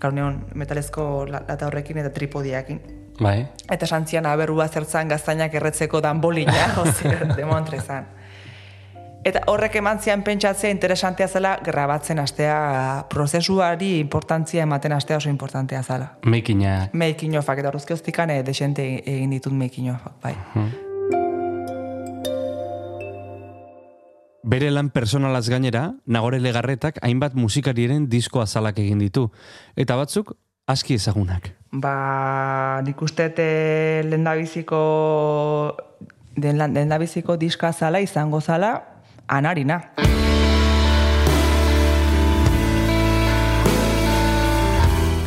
kauneon, 0.03 0.41
metalezko 0.59 1.27
lata 1.31 1.69
horrekin 1.69 2.03
eta 2.03 2.11
tripodiakin. 2.15 2.81
Bai. 3.19 3.39
Eta 3.71 3.87
santzian 3.87 4.27
aberrua 4.31 4.69
zertzan 4.69 5.11
gaztainak 5.11 5.55
erretzeko 5.59 6.01
dan 6.03 6.21
bolina, 6.23 6.73
ozir, 6.85 7.27
demontrezan. 7.37 8.18
Eta 9.27 9.43
horrek 9.51 9.75
eman 9.81 9.99
zian 9.99 10.23
pentsatzea 10.23 10.71
interesantea 10.71 11.27
zela 11.29 11.57
grabatzen 11.65 12.21
astea 12.23 13.07
prozesuari 13.11 13.99
importantzia 13.99 14.63
ematen 14.63 14.93
astea 14.95 15.17
oso 15.19 15.29
importantea 15.29 15.83
zela. 15.83 16.13
Mekina. 16.25 16.89
Mekino 16.93 17.43
fak, 17.43 17.59
eta 17.59 17.73
horrezke 17.73 17.97
hostikane 17.97 18.43
desente 18.47 18.87
egin 19.05 19.35
ditut 19.35 19.53
mekino 19.53 19.99
fak, 20.03 20.21
bai. 20.23 20.35
Hmm. 20.55 20.71
Bere 24.49 24.71
lan 24.71 24.89
personalaz 24.95 25.49
gainera, 25.51 25.91
nagore 26.07 26.39
legarretak 26.41 27.03
hainbat 27.03 27.35
musikariren 27.35 28.07
disko 28.09 28.41
azalak 28.41 28.79
egin 28.79 29.03
ditu. 29.03 29.27
Eta 29.77 29.97
batzuk, 29.99 30.37
aski 30.71 30.95
ezagunak. 30.95 31.51
Ba, 31.73 32.81
nik 32.87 33.03
uste 33.03 33.29
lendabiziko 34.07 34.79
den 36.39 36.63
lendabiziko 36.63 37.37
diska 37.37 37.73
zala 37.73 38.01
izango 38.01 38.41
zala 38.41 38.98
anarina. 39.29 39.83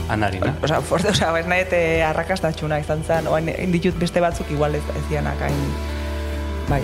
Anarina. 0.10 0.56
Osa, 0.64 0.82
forte, 0.82 1.10
osa, 1.10 1.32
ez 1.40 1.48
nahi 1.48 2.02
arrakastatxuna 2.04 2.82
izan 2.84 3.06
zen, 3.08 3.32
oain 3.32 3.48
inditut 3.58 3.96
beste 4.00 4.20
batzuk 4.20 4.52
igual 4.52 4.76
ez, 4.76 4.84
ez 4.98 5.08
zianak 5.08 5.40
hain, 5.48 5.64
bai. 6.70 6.84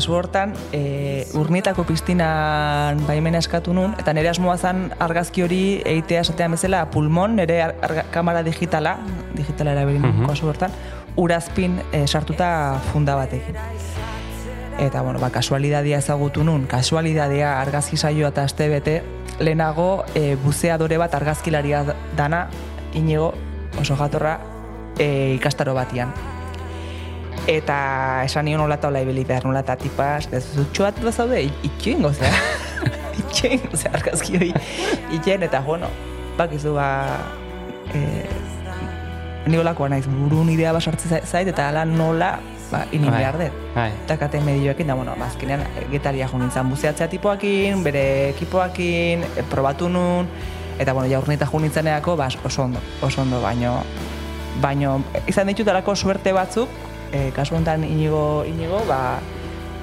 Kasu 0.00 0.14
hortan, 0.16 0.54
e, 0.72 1.26
urnietako 1.36 1.84
piztinan 1.84 3.02
baimena 3.04 3.40
eskatu 3.42 3.74
nun, 3.76 3.92
eta 4.00 4.14
nire 4.16 4.30
asmoa 4.30 4.56
zen 4.56 4.86
argazki 4.98 5.44
hori 5.44 5.60
eitea 5.84 6.22
esatean 6.24 6.56
bezala 6.56 6.86
pulmon, 6.90 7.36
nire 7.36 7.58
kamera 8.14 8.40
digitala, 8.46 8.96
digitala 9.36 9.76
erabilin 9.76 10.06
mm 10.08 10.26
kasu 10.30 10.48
hortan, 10.48 10.72
urazpin 11.20 11.76
e, 11.92 12.06
sartuta 12.06 12.80
funda 12.92 13.16
batekin. 13.18 13.56
Eta, 14.80 15.02
bueno, 15.02 15.20
ba, 15.20 15.28
kasualidadia 15.30 15.98
ezagutu 15.98 16.44
nun, 16.44 16.64
kasualidadia 16.70 17.58
argazki 17.60 17.98
saioa 18.00 18.30
eta 18.32 18.46
aste 18.48 18.68
bete, 18.72 19.02
lehenago 19.40 20.06
e, 20.14 20.36
buzeadore 20.40 20.96
bat 20.96 21.14
argazkilaria 21.14 21.84
dana, 22.16 22.46
inigo, 22.94 23.34
oso 23.80 23.96
jatorra, 24.00 24.38
e, 24.96 25.34
ikastaro 25.36 25.74
batian 25.74 26.39
eta 27.46 28.22
esan 28.24 28.44
nion 28.44 28.60
olata 28.60 28.88
ola 28.88 29.00
ibili 29.00 29.24
behar 29.24 29.46
nola 29.46 29.62
eta 29.64 29.76
tipa, 29.76 30.16
ez 30.18 30.44
zutxoat 30.54 31.00
da 31.02 31.12
zaude, 31.12 31.42
itxo 31.64 31.90
ingo, 31.90 32.12
zera. 32.12 32.36
itxo 33.22 33.48
ingo, 33.48 33.76
zera, 33.76 33.96
argazki 33.98 34.36
hori 34.36 34.52
itxen, 35.16 35.44
eta 35.48 35.60
bueno, 35.64 35.88
bak 36.38 36.52
izu 36.56 36.74
ba, 36.76 36.90
e, 37.94 38.24
nigolakoa 39.48 39.88
naiz, 39.88 40.06
buru 40.06 40.44
idea 40.50 40.72
basartze 40.72 41.22
zait, 41.24 41.48
eta 41.48 41.68
ala 41.68 41.84
nola, 41.84 42.38
ba, 42.70 42.84
inin 42.92 43.10
bai, 43.10 43.18
behar 43.18 43.38
dut. 43.40 43.58
Bai. 43.74 43.90
Eta 44.04 44.16
kate 44.20 44.40
medioekin, 44.44 44.86
da, 44.86 44.94
bueno, 44.94 45.16
bazkenean, 45.18 45.64
getaria 45.90 46.28
jo 46.28 46.38
nintzen, 46.38 46.68
buzeatzea 46.70 47.08
tipoakin, 47.08 47.82
bere 47.84 48.04
ekipoakin, 48.34 49.24
e, 49.36 49.46
probatu 49.50 49.88
nun, 49.88 50.28
eta, 50.78 50.92
bueno, 50.92 51.08
jaurnita 51.10 51.48
jo 51.48 51.60
nintzen 51.60 51.88
eako, 51.88 52.16
ba, 52.16 52.28
oso 52.44 52.68
ondo, 52.68 52.84
oso 53.02 53.22
ondo, 53.22 53.40
baino, 53.40 53.80
baino, 54.60 55.00
izan 55.26 55.48
ditutarako 55.48 55.96
suerte 55.96 56.32
batzuk, 56.36 56.68
e, 57.12 57.30
kasu 57.36 57.56
honetan 57.56 57.84
inigo, 57.84 58.44
inigo 58.48 58.82
ba, 58.88 59.18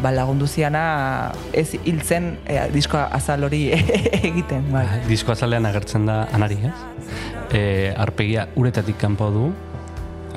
ba 0.01 0.11
lagundu 0.11 0.47
ziana 0.47 1.31
ez 1.53 1.73
hiltzen 1.83 2.37
e, 2.45 2.59
disko 2.73 2.97
azal 2.97 3.43
hori 3.47 3.71
egiten. 4.29 4.69
Bai. 4.73 4.85
Ah, 4.85 4.99
disko 5.07 5.33
azalean 5.33 5.65
agertzen 5.69 6.05
da 6.09 6.23
anari, 6.33 6.59
ez? 6.69 6.75
E, 7.51 7.63
arpegia 7.97 8.47
uretatik 8.55 8.99
kanpo 9.01 9.31
du, 9.31 9.49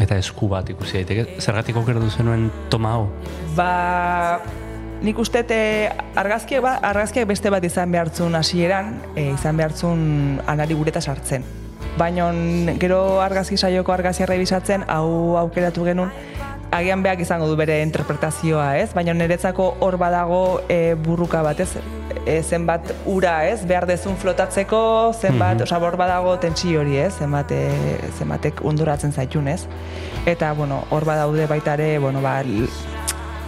eta 0.00 0.16
esku 0.20 0.48
bat 0.50 0.68
ikusi 0.72 1.00
daiteke. 1.00 1.40
Zergatik 1.42 1.76
okerdu 1.76 2.10
zenuen 2.10 2.48
toma 2.72 2.96
hau? 2.96 3.06
Ba, 3.56 4.40
nik 5.04 5.18
uste 5.18 5.44
argazkiak, 6.16 6.62
ba, 6.64 6.76
argazkiak 6.90 7.28
beste 7.28 7.52
bat 7.52 7.64
izan 7.64 7.92
behartzun 7.92 8.36
hasieran, 8.38 8.94
e, 9.14 9.30
izan 9.34 9.60
behartzun 9.60 10.40
anari 10.48 10.78
gureta 10.78 11.00
sartzen. 11.00 11.44
Baina 11.98 12.30
gero 12.80 13.20
argazki 13.20 13.58
saioko 13.58 13.92
argazia 13.92 14.26
rebisatzen, 14.28 14.84
hau 14.88 15.36
aukeratu 15.40 15.84
genuen, 15.84 16.12
agian 16.70 17.02
beak 17.02 17.20
izango 17.20 17.48
du 17.50 17.56
bere 17.58 17.80
interpretazioa, 17.82 18.78
ez? 18.78 18.90
Baina 18.94 19.14
niretzako 19.14 19.74
hor 19.84 19.96
badago 19.98 20.60
e, 20.68 20.94
burruka 20.94 21.42
bat, 21.42 21.60
ez? 21.60 21.70
E, 22.24 22.40
zenbat 22.42 22.92
ura, 23.10 23.34
ez? 23.48 23.64
Behar 23.66 23.86
dezun 23.90 24.16
flotatzeko, 24.16 25.12
zenbat, 25.12 25.58
mm 25.58 25.64
-hmm. 25.64 25.84
hor 25.84 25.96
badago 25.96 26.36
tentsi 26.38 26.76
hori, 26.76 26.96
ez? 26.96 27.14
Zenbat, 27.18 27.50
e, 27.50 27.70
zenbatek 28.18 28.62
unduratzen 28.62 29.12
zaitun, 29.12 29.48
ez? 29.48 29.66
Eta, 30.26 30.52
bueno, 30.52 30.84
hor 30.90 31.04
badaude 31.04 31.46
baita 31.46 31.74
ere, 31.74 31.98
bueno, 31.98 32.20
ba, 32.20 32.42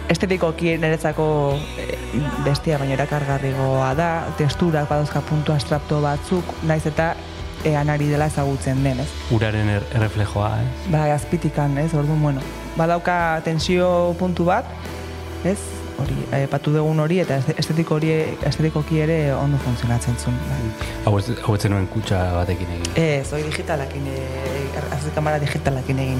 estetikoki 0.09 0.77
niretzako 0.77 1.57
e, 1.79 1.97
bestia 2.45 2.77
baina 2.77 2.93
erakargarrigoa 2.93 3.93
da, 3.95 4.09
testurak 4.37 4.89
badozka 4.89 5.21
puntu 5.21 5.53
astrapto 5.53 6.01
batzuk, 6.01 6.43
naiz 6.63 6.85
eta 6.85 7.15
e, 7.63 7.75
anari 7.75 8.09
dela 8.09 8.25
ezagutzen 8.25 8.83
den, 8.83 8.99
ez? 8.99 9.09
Uraren 9.31 9.69
er, 9.69 9.83
erreflejoa, 9.95 10.51
ez? 10.59 10.91
Ba, 10.91 11.05
azpitikan, 11.13 11.77
ez? 11.77 11.93
Orduan, 11.93 12.21
bueno, 12.21 12.41
badauka 12.77 13.41
tensio 13.45 14.15
puntu 14.19 14.45
bat, 14.45 14.65
ez? 15.43 15.59
Hori, 16.01 16.15
eh, 16.33 16.47
patu 16.49 16.73
dugun 16.73 16.99
hori 16.99 17.19
eta 17.21 17.37
estetiko 17.53 17.95
hori 17.99 18.09
estetikoki 18.49 18.99
ere 19.03 19.17
ondo 19.35 19.59
funtzionatzen 19.61 20.17
zuen. 20.17 20.39
Bai. 20.49 20.89
Hau 21.05 21.17
ez 21.19 21.27
hau 21.45 21.57
nuen 21.69 21.87
kutsa 21.87 22.23
batekin 22.39 22.73
egin. 22.79 22.91
Ez, 22.97 23.31
hori 23.31 23.43
digitalakin 23.43 24.07
eh 24.09 24.53
arzi 24.91 25.13
kamera 25.15 25.39
digitalakin 25.39 25.99
egin. 25.99 26.19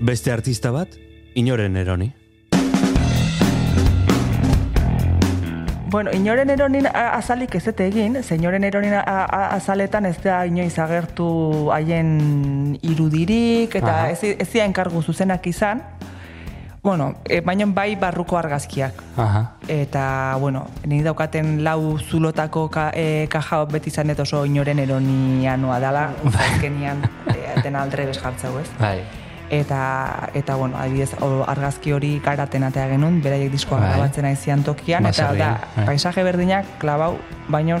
Beste 0.00 0.32
artista 0.32 0.72
bat, 0.72 0.96
inoren 1.34 1.76
eroni. 1.76 2.12
Bueno, 5.90 6.12
inoren 6.14 6.50
eronin 6.50 6.86
azalik 6.94 7.56
ez 7.58 7.66
egin, 7.68 8.22
zeinoren 8.22 8.62
eronin 8.64 8.94
azaletan 8.94 10.06
ez 10.06 10.16
da 10.22 10.44
inoiz 10.46 10.78
agertu 10.78 11.70
haien 11.74 12.78
irudirik, 12.82 13.74
eta 13.74 14.10
ez, 14.10 14.22
ez 14.22 14.48
zian 14.48 14.72
kargu 14.72 15.02
zuzenak 15.02 15.46
izan. 15.50 15.82
Bueno, 16.82 17.16
e, 17.28 17.40
baina 17.44 17.66
bai 17.66 17.96
barruko 17.96 18.38
argazkiak. 18.38 19.02
Aha. 19.16 19.42
Eta, 19.68 20.36
bueno, 20.40 20.66
nire 20.86 21.04
daukaten 21.10 21.58
lau 21.64 21.98
zulotako 21.98 22.68
ka, 22.70 22.90
e, 22.94 23.26
kaja 23.28 23.64
beti 23.68 23.90
izan 23.90 24.14
dut 24.14 24.22
oso 24.24 24.44
inoren 24.46 24.78
eronia 24.78 25.56
noa 25.60 25.80
dala, 25.80 26.12
azkenian 26.46 27.02
e, 27.34 27.74
aldrebes 27.74 28.22
jartzau 28.22 28.60
ez. 28.62 28.68
Bai. 28.78 29.00
Eta, 29.50 30.30
eta 30.34 30.54
bueno, 30.54 30.76
adibidez, 30.78 31.10
argazki 31.46 31.90
hori 31.92 32.20
garaten 32.22 32.62
atea 32.62 32.86
genuen, 32.92 33.16
beraiek 33.22 33.50
diskoa 33.50 33.80
Bai. 33.80 33.88
grabatzen 33.96 34.24
aizian 34.28 34.62
tokian, 34.62 35.06
eta 35.10 35.24
Baserrian, 35.26 35.56
da, 35.58 35.68
bai. 35.76 35.86
paisaje 35.86 36.22
berdinak 36.22 36.66
klabau, 36.78 37.16
baino 37.48 37.80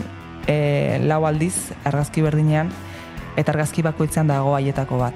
e, 0.50 0.98
lau 1.06 1.20
aldiz 1.26 1.70
argazki 1.86 2.22
berdinean, 2.26 2.72
eta 3.36 3.52
argazki 3.54 3.82
bakoitzean 3.86 4.26
dago 4.26 4.56
haietako 4.56 4.98
bat. 4.98 5.14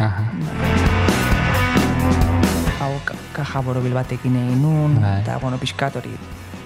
Aha. 0.00 0.24
Hau 2.80 2.92
ka- 3.04 3.20
kaja 3.36 3.60
borobil 3.60 3.92
batekin 3.92 4.36
egin 4.36 4.62
nun, 4.62 4.96
Bai. 5.02 5.20
eta 5.20 5.36
bueno, 5.44 5.58
pixkat 5.60 5.96
hori 6.00 6.16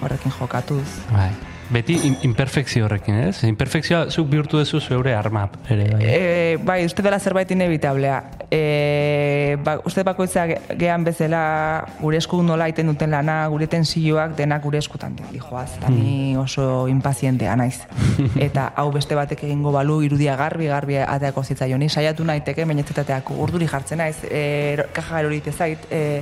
horrekin 0.01 0.31
jokatuz. 0.39 0.87
Bai. 1.11 1.31
Beti 1.71 1.95
in, 2.03 2.17
imperfekzio 2.27 2.83
horrekin, 2.85 3.15
ez? 3.29 3.43
Imperfekzioa 3.47 4.09
zuk 4.11 4.27
bihurtu 4.27 4.57
duzu 4.59 4.81
zeure 4.83 5.13
arma 5.15 5.45
ere, 5.71 5.85
bai. 5.93 6.01
E, 6.03 6.57
bai, 6.67 6.81
uste 6.85 7.01
dela 7.05 7.19
zerbait 7.19 7.49
inevitablea. 7.55 8.17
E, 8.51 9.55
ba, 9.63 9.77
uste 9.87 10.03
bakoitza 10.03 10.43
ge- 10.49 10.57
gean 10.81 11.05
bezala 11.07 11.85
gure 12.01 12.19
esku 12.19 12.41
nola 12.43 12.67
iten 12.67 12.91
duten 12.91 13.13
lana, 13.15 13.37
gure 13.47 13.69
tensioak 13.71 14.35
denak 14.35 14.65
gure 14.67 14.81
eskutan 14.83 15.15
di 15.15 15.39
joaz. 15.39 15.69
Eta 15.77 15.89
ni 15.95 16.35
oso 16.37 16.87
impazientea 16.91 17.55
naiz. 17.55 17.79
Eta 18.47 18.73
hau 18.75 18.89
beste 18.91 19.15
batek 19.15 19.45
egingo 19.47 19.71
balu 19.71 20.01
irudia 20.03 20.35
garbi 20.35 20.67
garbi 20.67 20.99
ateako 20.99 21.45
zitzaion. 21.47 21.79
Ni 21.79 21.87
saiatu 21.89 22.27
naiteke 22.27 22.65
menetzetateako 22.67 23.39
urduri 23.47 23.71
jartzen 23.71 24.03
naiz, 24.03 24.17
e, 24.27 24.75
kaja 24.91 25.23
erori 25.23 25.39
zait, 25.55 25.87
e, 25.89 26.21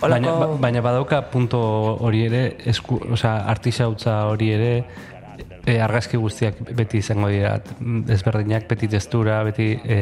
Baina, 0.00 0.32
ba- 0.32 0.56
baina 0.60 0.80
badauka 0.80 1.22
punto 1.30 1.60
hori 2.00 2.24
ere, 2.26 2.56
esku, 2.66 3.00
osea, 3.12 3.36
artisautza 3.52 4.26
hori 4.30 4.50
ere, 4.54 4.72
e, 5.66 5.78
argazki 5.80 6.16
guztiak 6.16 6.60
beti 6.76 6.98
izango 7.04 7.28
dira 7.28 7.58
mm, 7.78 8.04
ezberdinak, 8.16 8.66
beti 8.68 8.88
testura, 8.88 9.42
beti 9.44 9.70
e, 9.84 9.98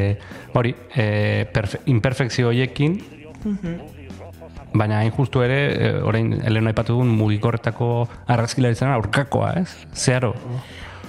hori, 0.55 0.75
e, 0.95 1.47
perfe, 1.53 1.81
imperfekzio 1.91 2.49
horiekin, 2.53 2.99
baina 4.75 4.99
hain 5.01 5.11
justu 5.17 5.43
ere, 5.43 5.59
e, 5.75 5.93
orain 6.05 6.35
Elena 6.45 6.71
aipatu 6.73 6.95
dugun 6.95 7.11
mugikorretako 7.19 7.89
argazkilaritzen 8.27 8.91
aurkakoa, 8.95 9.55
ez? 9.63 9.71
Zeharo. 9.95 10.35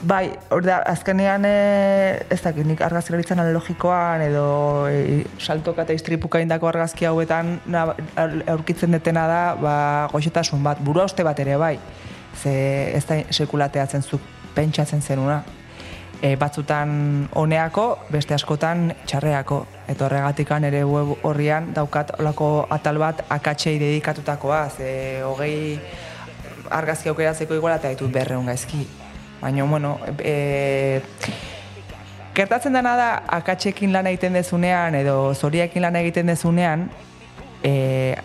Bai, 0.02 0.30
hor 0.48 0.64
da, 0.64 0.78
azkenean 0.88 1.44
e, 1.44 2.20
ez 2.32 2.40
dakit, 2.40 2.64
nik 2.64 2.80
argazkilaritzan 2.86 3.42
analogikoan 3.44 4.22
edo 4.24 4.44
e, 4.88 5.26
saltoka 5.44 5.84
eta 5.84 5.96
istripuka 5.98 6.40
indako 6.40 6.70
argazki 6.70 7.04
hauetan 7.10 7.58
aurkitzen 8.16 8.96
detena 8.96 9.26
da, 9.28 9.42
ba, 9.60 9.74
goxetasun 10.14 10.64
bat, 10.64 10.80
burua 10.80 11.04
uste 11.10 11.26
bat 11.28 11.42
ere 11.44 11.58
bai, 11.60 11.74
ze 12.32 12.54
ez 12.96 13.04
da 13.10 13.18
sekulateatzen 13.36 14.06
zuk 14.08 14.24
pentsatzen 14.56 15.04
zenuna. 15.04 15.42
E, 16.22 16.32
batzutan 16.40 17.28
honeako, 17.36 17.90
beste 18.12 18.36
askotan 18.36 18.94
txarreako. 19.04 19.60
Eta 19.92 20.08
horregatikan 20.08 20.64
ere 20.68 20.86
web 20.88 21.12
horrian 21.28 21.74
daukat 21.76 22.16
olako 22.20 22.50
atal 22.72 23.04
bat 23.04 23.26
akatsei 23.28 23.76
dedikatutakoa, 23.84 24.64
ze 24.70 24.90
hogei 25.28 25.76
argazki 26.72 27.12
aukeratzeko 27.12 27.60
iguala 27.60 27.80
eta 27.84 27.92
ditut 27.92 28.12
berreun 28.16 28.48
gaizki. 28.48 28.88
Baina, 29.42 29.64
bueno, 29.64 29.98
e, 30.20 31.02
gertatzen 32.36 32.74
dena 32.74 32.96
da 32.96 33.12
akatsekin 33.40 33.94
lan 33.96 34.08
egiten 34.12 34.36
dezunean 34.36 34.96
edo 34.96 35.34
zoriakin 35.34 35.82
lan 35.88 35.96
egiten 35.96 36.28
dezunean, 36.28 36.90
e, 37.64 38.16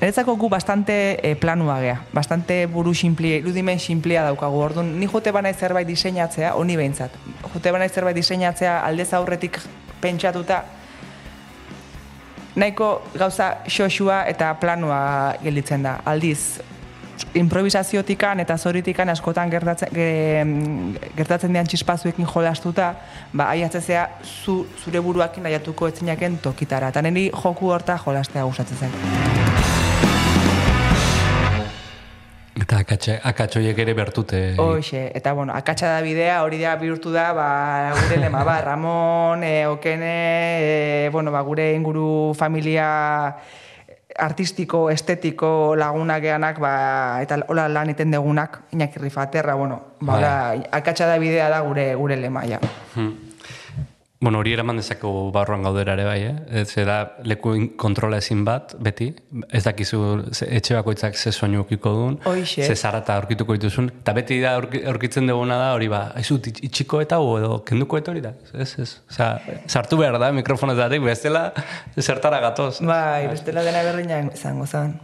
Niretzako 0.00 0.32
gu 0.40 0.48
bastante 0.48 0.94
e, 1.20 1.34
planua 1.36 1.74
gea, 1.82 1.98
bastante 2.16 2.64
buru 2.72 2.94
simplia, 2.96 3.36
irudimen 3.36 3.78
simplia 3.78 4.22
daukagu. 4.24 4.56
Orduan, 4.56 4.94
ni 4.96 5.04
jote 5.06 5.28
bana 5.30 5.52
zerbait 5.52 5.84
diseinatzea, 5.84 6.54
honi 6.56 6.78
behintzat. 6.80 7.18
Jote 7.52 7.72
bana 7.74 7.88
zerbait 7.88 8.16
diseinatzea 8.16 8.78
aldez 8.80 9.10
aurretik 9.12 9.58
pentsatuta, 10.00 10.62
nahiko 12.56 12.88
gauza 13.12 13.50
xoxua 13.68 14.22
eta 14.32 14.54
planua 14.62 15.36
gelditzen 15.44 15.84
da. 15.84 15.98
Aldiz, 16.08 16.62
improvisaziotikan 17.34 18.40
eta 18.40 18.56
zoritikan 18.58 19.08
askotan 19.12 19.50
gertatzen, 19.50 19.92
ge, 19.94 20.08
gertatzen 21.16 21.52
dian 21.54 21.68
txispazuekin 21.68 22.28
jolastuta, 22.28 22.92
ba, 23.32 23.50
aiatzezea 23.54 24.06
zu, 24.24 24.64
zure 24.82 25.02
buruakin 25.04 25.46
aiatuko 25.50 25.90
etzinaken 25.90 26.40
tokitara. 26.42 26.90
Eta 26.94 27.02
niri 27.06 27.28
joku 27.30 27.70
horta 27.70 27.98
jolastea 28.04 28.46
gustatzen 28.48 28.86
zen. 28.86 28.98
Eta 32.60 32.82
akatxe, 32.84 33.16
akatxoiek 33.24 33.78
ere 33.82 33.94
bertute. 33.96 34.40
Hoxe, 34.60 35.06
eta 35.16 35.32
bueno, 35.34 35.54
akatsa 35.56 35.94
da 35.94 36.02
bidea, 36.04 36.42
hori 36.44 36.58
da 36.60 36.74
bihurtu 36.78 37.10
da, 37.14 37.30
ba, 37.34 37.46
gure 37.96 38.18
lema, 38.20 38.44
ba, 38.44 38.60
Ramon, 38.66 39.42
e, 39.46 39.64
Okene, 39.70 40.12
e, 40.60 41.08
bueno, 41.10 41.32
ba, 41.32 41.40
gure 41.46 41.70
inguru 41.74 42.34
familia 42.38 42.90
artistiko, 44.18 44.90
estetiko 44.90 45.74
lagunak 45.76 46.22
geanak, 46.22 46.58
ba, 46.60 47.22
eta 47.22 47.40
hola 47.48 47.68
lan 47.68 47.90
iten 47.90 48.10
degunak, 48.10 48.62
Iñaki 48.72 48.98
Rifaterra, 48.98 49.54
bueno, 49.54 49.82
ba, 50.00 50.12
Bai. 50.12 50.16
hola, 50.18 50.68
akatsa 50.72 51.06
da 51.06 51.18
bidea 51.18 51.48
da 51.48 51.60
gure 51.60 51.94
gure 51.94 52.16
lema, 52.16 52.44
ja. 52.46 52.60
Bueno, 54.22 54.38
hori 54.42 54.52
eraman 54.52 54.76
dezakegu 54.76 55.30
barruan 55.32 55.62
gaudera 55.64 55.94
ere 55.96 56.04
bai, 56.04 56.18
eh? 56.28 56.60
Ez 56.60 56.74
da 56.84 56.96
leku 57.24 57.54
kontrola 57.80 58.18
ezin 58.20 58.42
bat, 58.44 58.74
beti. 58.84 59.06
Ez 59.48 59.62
dakizu 59.64 60.00
etxe 60.44 60.74
bakoitzak 60.76 61.16
ze 61.16 61.32
soinu 61.32 61.62
ukiko 61.62 61.92
duen, 61.96 62.18
Hoixe. 62.28 62.66
ze 62.66 62.76
zarata 62.76 63.16
aurkituko 63.16 63.56
dituzun. 63.56 63.88
Eta 64.02 64.12
beti 64.12 64.36
da 64.42 64.52
aurki- 64.58 64.82
aurkitzen 64.92 65.26
duguna 65.26 65.56
da 65.56 65.70
hori 65.72 65.88
ba, 65.88 66.02
aizu 66.20 66.36
itx- 66.36 66.60
itxiko 66.68 67.00
eta 67.00 67.16
hu 67.18 67.38
edo 67.38 67.62
kenduko 67.64 67.96
eta 67.96 68.10
hori 68.12 68.20
da. 68.20 68.34
Ez, 68.52 68.74
ez. 68.78 68.90
Osea, 69.08 69.40
sartu 69.66 69.96
behar 69.96 70.18
da 70.20 70.30
mikrofonezatik, 70.36 71.00
bestela 71.02 71.46
zertara 71.96 72.40
gatoz. 72.44 72.82
Bai, 72.84 73.26
bestela 73.32 73.62
dena 73.64 73.82
berdina 73.88 74.20
izango 74.34 74.66
zen. 74.66 74.98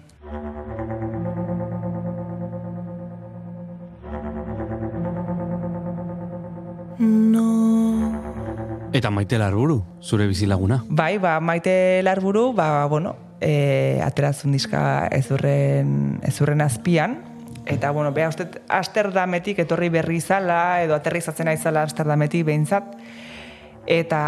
Eta 8.97 9.11
maite 9.13 9.37
larburu, 9.37 9.83
zure 10.01 10.25
bizilaguna. 10.27 10.81
Bai, 10.89 11.19
ba, 11.21 11.37
maite 11.45 12.01
larburu, 12.03 12.55
ba, 12.57 12.87
bueno, 12.89 13.13
e, 13.45 14.01
aterazun 14.01 14.55
diska 14.57 14.81
ezurren, 15.13 16.23
ezurren 16.25 16.65
azpian, 16.65 17.19
eta, 17.69 17.91
bueno, 17.93 18.15
beha 18.17 18.31
uste 18.33 18.49
Amsterdametik 18.73 19.61
etorri 19.67 19.91
berri 19.93 20.17
izala, 20.23 20.81
edo 20.87 20.97
aterrizatzen 20.97 21.53
aizala 21.53 21.85
Amsterdametik 21.85 22.47
behintzat, 22.49 22.97
eta 23.85 24.23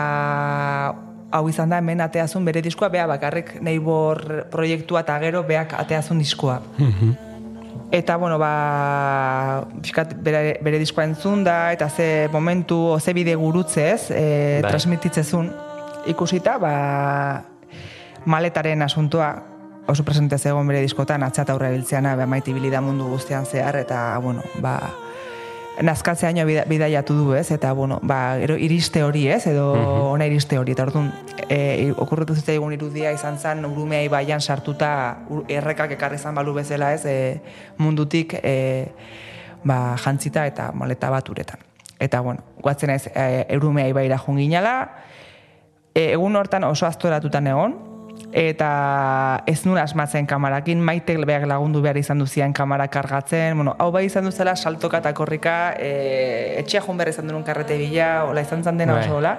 hau 1.33 1.43
izan 1.49 1.73
da 1.73 1.81
hemen 1.81 2.05
ateazun 2.05 2.45
bere 2.45 2.61
diskoa, 2.65 2.93
beha 2.93 3.07
bakarrik 3.09 3.57
neibor 3.65 4.51
proiektua 4.53 5.07
eta 5.07 5.17
gero 5.25 5.47
beak 5.49 5.73
ateazun 5.81 6.21
diskoa. 6.21 6.61
Eta, 7.91 8.17
bueno, 8.17 8.39
ba, 8.39 9.65
pixkat 9.83 10.15
bere, 10.23 10.59
bere 10.65 10.79
diskoa 10.79 11.07
entzun 11.09 11.45
da, 11.45 11.73
eta 11.73 11.89
ze 11.89 12.29
momentu, 12.33 12.99
ze 13.01 13.15
bide 13.17 13.35
gurutze 13.35 13.91
ez, 13.93 14.11
e, 14.11 14.61
Bai. 14.63 14.71
transmititzezun 14.71 15.51
ikusita, 16.07 16.59
ba, 16.59 17.45
maletaren 18.27 18.83
asuntoa 18.83 19.31
oso 19.89 20.05
presente 20.05 20.37
zegoen 20.37 20.69
bere 20.69 20.83
diskotan, 20.85 21.23
atzat 21.25 21.49
aurre 21.51 21.71
biltzeana, 21.73 22.15
ba, 22.17 22.27
bilida 22.45 22.81
mundu 22.81 23.09
guztian 23.09 23.47
zehar, 23.47 23.77
eta, 23.77 24.19
bueno, 24.19 24.43
ba, 24.61 24.79
nazkatzeaino 25.83 26.45
bida, 26.47 26.65
bidaiatu 26.67 27.15
du 27.15 27.35
ez, 27.35 27.51
eta, 27.55 27.73
bueno, 27.73 27.99
ba, 28.03 28.37
gero 28.41 28.57
iriste 28.59 29.03
hori 29.05 29.27
ez, 29.31 29.45
edo 29.47 29.71
ona 30.11 30.27
iriste 30.27 30.59
hori, 30.59 30.75
eta 30.75 30.87
orduan, 30.89 31.13
e, 31.47 31.93
okurretu 31.97 32.35
zitzaigun 32.39 32.75
irudia 32.75 33.13
izan 33.15 33.39
zen, 33.39 33.65
urumea 33.69 34.03
ibaian 34.07 34.41
sartuta 34.41 34.91
errekak 35.49 35.95
ekarri 35.95 36.19
izan 36.19 36.35
balu 36.39 36.55
bezala 36.57 36.93
ez, 36.97 37.05
e, 37.07 37.17
mundutik 37.79 38.35
e, 38.43 38.55
ba, 39.65 39.97
jantzita 40.03 40.47
eta 40.51 40.71
maleta 40.75 41.11
bat 41.15 41.29
uretan. 41.31 41.63
Eta, 41.99 42.21
bueno, 42.27 42.43
guatzen 42.63 42.95
ez, 42.95 43.05
e, 43.15 43.45
eurumea 43.59 43.89
ibaira 43.91 44.19
junginala, 44.19 44.75
e, 45.95 46.11
egun 46.13 46.37
hortan 46.37 46.67
oso 46.67 46.87
aztoratutan 46.87 47.47
egon, 47.55 47.79
eta 48.33 49.43
ez 49.47 49.63
nuen 49.67 49.81
asmatzen 49.83 50.27
kamarakin, 50.29 50.81
maitek 50.85 51.23
behar 51.27 51.47
lagundu 51.49 51.81
behar 51.83 51.97
izan 51.97 52.19
duzian 52.19 52.53
kamara 52.53 52.89
kargatzen, 52.93 53.57
bueno, 53.57 53.75
hau 53.79 53.91
bai 53.93 54.05
izan 54.07 54.29
duzela 54.29 54.57
saltoka 54.57 55.01
eta 55.01 55.15
korrika, 55.15 55.75
e, 55.79 56.57
etxea 56.61 56.83
jun 56.85 57.01
behar 57.01 57.15
izan 57.15 57.29
duen 57.29 57.45
karrete 57.45 57.79
bila, 57.81 58.25
hola 58.29 58.45
izan 58.45 58.65
zen 58.65 58.79
dena 58.79 58.99
Bai. 58.99 59.07
oso 59.07 59.17
hola, 59.17 59.39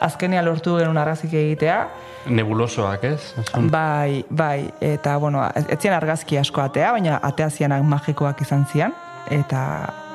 azkenean 0.00 0.44
lortu 0.44 0.78
genuen 0.78 0.98
argazik 0.98 1.34
egitea, 1.34 1.84
Nebulosoak, 2.22 3.04
ez? 3.04 3.34
Bai, 3.70 4.24
bai, 4.30 4.70
eta, 4.80 5.16
bueno, 5.18 5.42
zian 5.80 5.96
argazki 5.96 6.38
asko 6.38 6.62
atea, 6.62 6.92
baina 6.94 7.18
atea 7.22 7.50
zianak 7.50 7.82
magikoak 7.82 8.40
izan 8.46 8.64
zian, 8.70 8.94
eta 9.30 9.64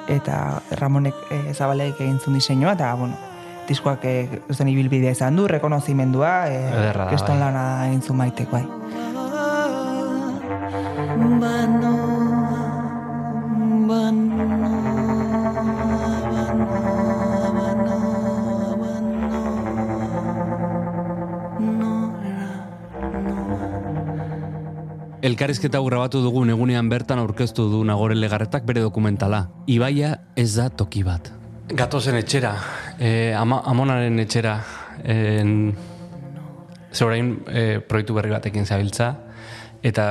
eta 0.08 0.62
Ramonek 0.80 1.16
e, 1.36 1.42
zabaleik 1.52 2.00
egin 2.00 2.20
zuen 2.24 2.38
diseinua, 2.40 2.78
eta, 2.80 2.94
bueno, 2.96 3.27
diskoak 3.68 4.06
e, 4.06 4.16
zen 4.54 4.72
ibilbidea 4.72 5.12
izan 5.18 5.36
du, 5.36 5.48
rekonozimendua, 5.48 6.34
e, 6.50 6.62
Ederra 6.72 7.06
da, 7.06 7.12
kriston 7.12 7.38
bai. 7.38 7.44
lana 7.46 7.66
egin 7.88 8.02
zuen 8.02 8.22
maitek, 8.24 8.52
bai. 8.52 8.66
Elkarrizketa 25.28 25.82
hau 25.82 25.88
grabatu 25.90 26.22
dugun 26.24 26.54
egunean 26.54 26.88
bertan 26.88 27.20
aurkeztu 27.20 27.66
du 27.72 27.82
Nagore 27.84 28.16
Legarretak 28.16 28.64
bere 28.70 28.80
dokumentala. 28.86 29.48
Ibaia 29.68 30.14
ez 30.40 30.54
da 30.56 30.70
toki 30.70 31.02
bat. 31.04 31.32
Gatozen 31.68 32.16
etxera, 32.16 32.54
eh, 33.00 33.34
ama, 33.38 33.62
amonaren 33.66 34.20
etxera, 34.20 34.58
en, 35.04 35.76
ze 36.92 37.06
orain 37.06 37.36
eh, 37.48 37.80
proiektu 37.80 38.16
berri 38.18 38.34
batekin 38.34 38.66
zabiltza, 38.66 39.14
eta 39.84 40.08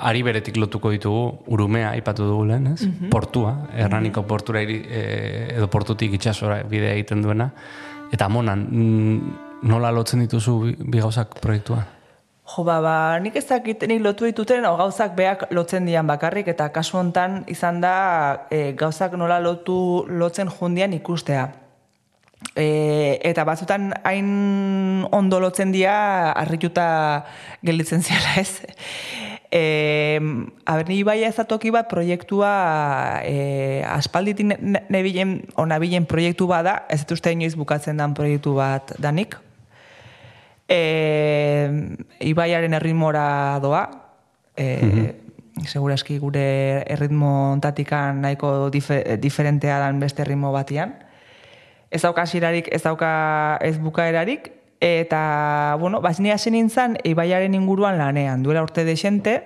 ari 0.00 0.22
beretik 0.24 0.56
lotuko 0.56 0.90
ditugu, 0.94 1.44
urumea 1.52 1.90
aipatu 1.92 2.24
dugu 2.24 2.46
lehen, 2.48 2.72
ez? 2.72 2.88
Portua, 3.12 3.52
erraniko 3.76 4.24
portura 4.26 4.62
iri, 4.64 4.80
eh, 4.88 5.54
edo 5.56 5.68
portutik 5.68 6.14
itxasora 6.16 6.62
bidea 6.68 6.94
egiten 6.96 7.22
duena, 7.22 7.50
eta 8.10 8.26
amonan, 8.26 8.66
mm, 8.70 9.32
nola 9.68 9.92
lotzen 9.92 10.24
dituzu 10.24 10.58
bi, 10.64 10.76
bi 10.78 11.00
gauzak 11.00 11.36
proiektua? 11.40 11.84
Jo, 12.50 12.64
ba, 12.66 12.80
ba, 12.82 12.94
nik 13.22 13.36
ez 13.36 13.44
dakit 13.46 13.84
nik 13.86 14.00
lotu 14.02 14.26
dituten, 14.26 14.64
o, 14.66 14.74
gauzak 14.78 15.14
beak 15.14 15.44
lotzen 15.54 15.86
dian 15.86 16.08
bakarrik, 16.08 16.48
eta 16.50 16.70
kasu 16.74 16.98
hontan 16.98 17.44
izan 17.46 17.80
da 17.84 18.46
e, 18.50 18.72
gauzak 18.78 19.14
nola 19.20 19.38
lotu 19.38 20.06
lotzen 20.08 20.50
jundian 20.50 20.96
ikustea. 20.96 21.59
E, 22.56 23.20
eta 23.22 23.44
batzutan 23.44 23.92
hain 24.02 25.06
ondo 25.12 25.38
lotzen 25.40 25.72
dira 25.72 26.32
harrituta 26.32 27.26
gelditzen 27.62 28.02
ziala 28.06 28.40
ez. 28.40 28.62
E, 29.50 30.18
a 30.64 30.76
ber, 30.78 30.88
ni 30.88 31.02
bai 31.02 31.20
ez 31.26 31.34
da 31.36 31.44
toki 31.44 31.72
bat 31.74 31.88
proiektua 31.90 32.50
e, 33.26 33.82
aspalditik 33.86 34.46
ne- 34.46 34.84
nebilen, 34.88 35.40
o 35.58 35.66
nabilen 35.66 36.06
proiektu 36.06 36.46
bada, 36.50 36.84
ez 36.88 37.02
dut 37.02 37.18
uste 37.18 37.32
inoiz 37.34 37.56
bukatzen 37.58 37.98
dan 37.98 38.14
proiektu 38.14 38.54
bat 38.58 38.94
danik, 39.02 39.36
e, 40.70 40.80
ibaiaren 42.30 42.78
erritmora 42.78 43.58
doa, 43.62 43.84
e, 44.54 45.18
segurazki 45.66 46.18
gure 46.22 46.46
erritmo 46.86 47.52
ontatikan 47.52 48.22
nahiko 48.22 48.70
dife, 48.70 49.02
diferentea 49.20 49.80
dan 49.82 49.98
beste 50.00 50.22
erritmo 50.22 50.54
batian. 50.54 50.94
Ez 51.90 52.02
dauka 52.02 52.22
hasirarik, 52.22 52.68
ez 52.70 52.82
dauka 52.82 53.58
ez 53.66 53.76
bukaerarik, 53.82 54.52
eta, 54.80 55.76
bueno, 55.80 56.00
bazni 56.00 56.30
hasi 56.30 56.50
nintzen 56.50 56.96
ibaiaren 57.04 57.54
inguruan 57.54 57.98
lanean, 57.98 58.42
duela 58.42 58.62
urte 58.62 58.84
desente, 58.84 59.40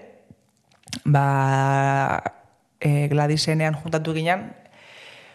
ba, 1.04 2.22
e, 2.80 3.08
Gladisenean 3.08 3.74
juntatu 3.82 4.14
ginen, 4.14 4.52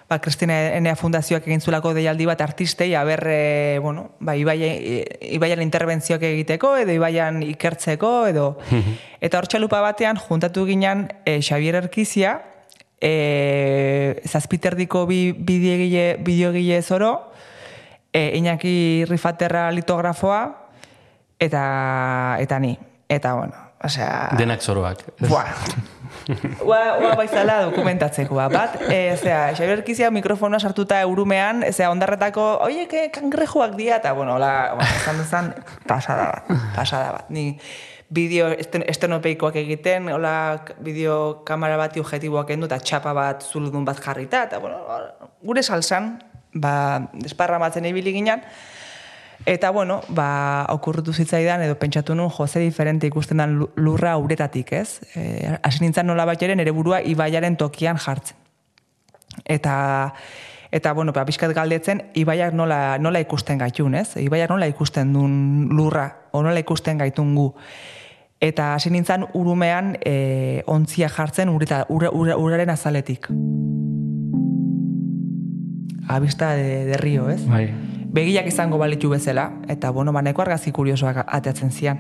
ba, 0.10 0.20
Kristina 0.20 0.56
Enea 0.78 0.96
Fundazioak 0.96 1.46
egin 1.50 1.62
zulako 1.62 1.94
deialdi 1.94 2.26
bat 2.26 2.42
artistei, 2.42 2.94
aber, 2.96 3.26
e, 3.28 3.80
bueno, 3.84 4.12
ba, 4.20 4.38
Ibaia, 4.40 4.72
Ibaian 5.36 5.62
interbentzioak 5.62 6.24
egiteko, 6.24 6.78
edo 6.78 6.96
Ibaian 6.96 7.44
ikertzeko, 7.44 8.14
edo... 8.32 8.54
eta 9.22 9.38
hor 9.38 9.50
txalupa 9.52 9.82
batean, 9.84 10.18
juntatu 10.18 10.64
ginen 10.66 11.10
e, 11.26 11.42
Xavier 11.42 11.76
Erkizia, 11.84 12.40
e, 13.02 14.22
zazpiterdiko 14.28 15.06
bi, 15.08 15.32
bideogile, 15.34 16.18
bideogile 16.20 16.82
zoro, 16.82 17.32
e, 18.14 18.38
Iñaki 18.38 19.06
Rifaterra 19.10 19.72
litografoa, 19.72 20.70
eta, 21.40 22.38
eta 22.40 22.60
ni. 22.60 22.78
Eta, 23.10 23.34
bueno, 23.34 23.56
osea... 23.84 24.30
Denak 24.38 24.62
zoroak. 24.62 25.02
Buah. 25.26 25.50
Ua, 26.62 26.78
ua 27.02 27.16
baizala 27.18 27.56
dokumentatzeko 27.70 28.36
bat. 28.38 28.76
E, 28.90 29.16
zera, 29.18 29.54
Xabier 29.58 29.82
Kizia 29.86 30.12
mikrofonoa 30.14 30.60
sartuta 30.60 31.00
eurumean, 31.02 31.64
zera, 31.72 31.90
ondarretako, 31.94 32.60
oie, 32.66 32.86
ke, 32.92 33.08
kangrejuak 33.14 33.74
dia, 33.80 33.98
eta, 33.98 34.14
bueno, 34.14 34.36
hola, 34.38 34.76
bueno, 34.78 35.18
duzan, 35.24 35.54
pasada 35.88 36.30
bat, 36.34 36.60
pasada 36.76 37.12
bat. 37.18 37.30
Ni 37.34 37.58
bideo 38.10 38.50
esten, 38.58 38.84
estenopeikoak 38.90 39.56
egiten, 39.62 40.10
hola, 40.10 40.34
bideo 40.82 41.44
kamera 41.46 41.78
bati 41.78 42.02
objetiboak 42.02 42.56
endu, 42.56 42.66
eta 42.70 42.80
txapa 42.82 43.14
bat 43.14 43.46
zuludun 43.46 43.86
bat 43.86 44.02
jarrita, 44.02 44.44
eta, 44.50 44.60
bueno, 44.60 44.82
gure 45.46 45.64
salsan, 45.64 46.18
ba, 46.54 46.74
desparramatzen 47.14 47.86
ibili 47.86 48.14
ginen, 48.18 48.44
Eta, 49.46 49.70
bueno, 49.72 50.02
ba, 50.10 50.66
okurrutu 50.70 51.14
zitzaidan, 51.14 51.62
edo 51.64 51.78
pentsatu 51.80 52.16
nun, 52.16 52.30
jose 52.30 52.60
diferente 52.60 53.08
ikusten 53.08 53.40
dan 53.40 53.56
lu- 53.56 53.70
lurra 53.76 54.18
uretatik, 54.20 54.74
ez? 54.74 55.00
E, 55.16 55.56
hasi 55.64 55.80
nintzen 55.84 56.08
nola 56.08 56.28
ere 56.40 56.56
nere 56.56 56.72
burua 56.72 57.02
ibaiaren 57.02 57.56
tokian 57.56 57.98
jartzen. 57.98 58.36
Eta, 59.46 60.14
eta 60.72 60.94
bueno, 60.94 61.14
ba, 61.14 61.24
pixkat 61.26 61.54
galdetzen, 61.56 62.04
ibaiak 62.16 62.54
nola, 62.54 62.98
nola 63.00 63.20
ikusten 63.20 63.58
gaitun, 63.58 63.96
ez? 63.96 64.18
Ibaiak 64.18 64.50
nola 64.50 64.68
ikusten 64.68 65.14
duen 65.14 65.70
lurra, 65.72 66.28
o 66.32 66.44
nola 66.44 66.60
ikusten 66.60 66.98
gaitun 66.98 67.34
gu. 67.36 67.54
Eta 68.40 68.74
hasi 68.74 68.90
nintzen 68.90 69.26
urumean 69.36 69.98
e, 70.00 70.64
ontzia 70.66 71.10
jartzen 71.12 71.50
ureta, 71.52 71.84
ura, 71.92 72.08
ura, 72.16 72.38
uraren 72.40 72.70
azaletik. 72.72 73.28
Abista 76.08 76.54
de, 76.56 76.86
de 76.86 76.98
río, 76.98 77.30
ez? 77.30 77.46
Bai. 77.48 77.68
begiak 78.10 78.48
izango 78.50 78.80
balitu 78.82 79.10
bezala, 79.10 79.52
eta, 79.70 79.92
bueno, 79.92 80.14
ba, 80.16 80.24
nahiko 80.26 80.42
argazki 80.42 80.72
kuriosoak 80.74 81.20
ateatzen 81.28 81.70
zian. 81.72 82.00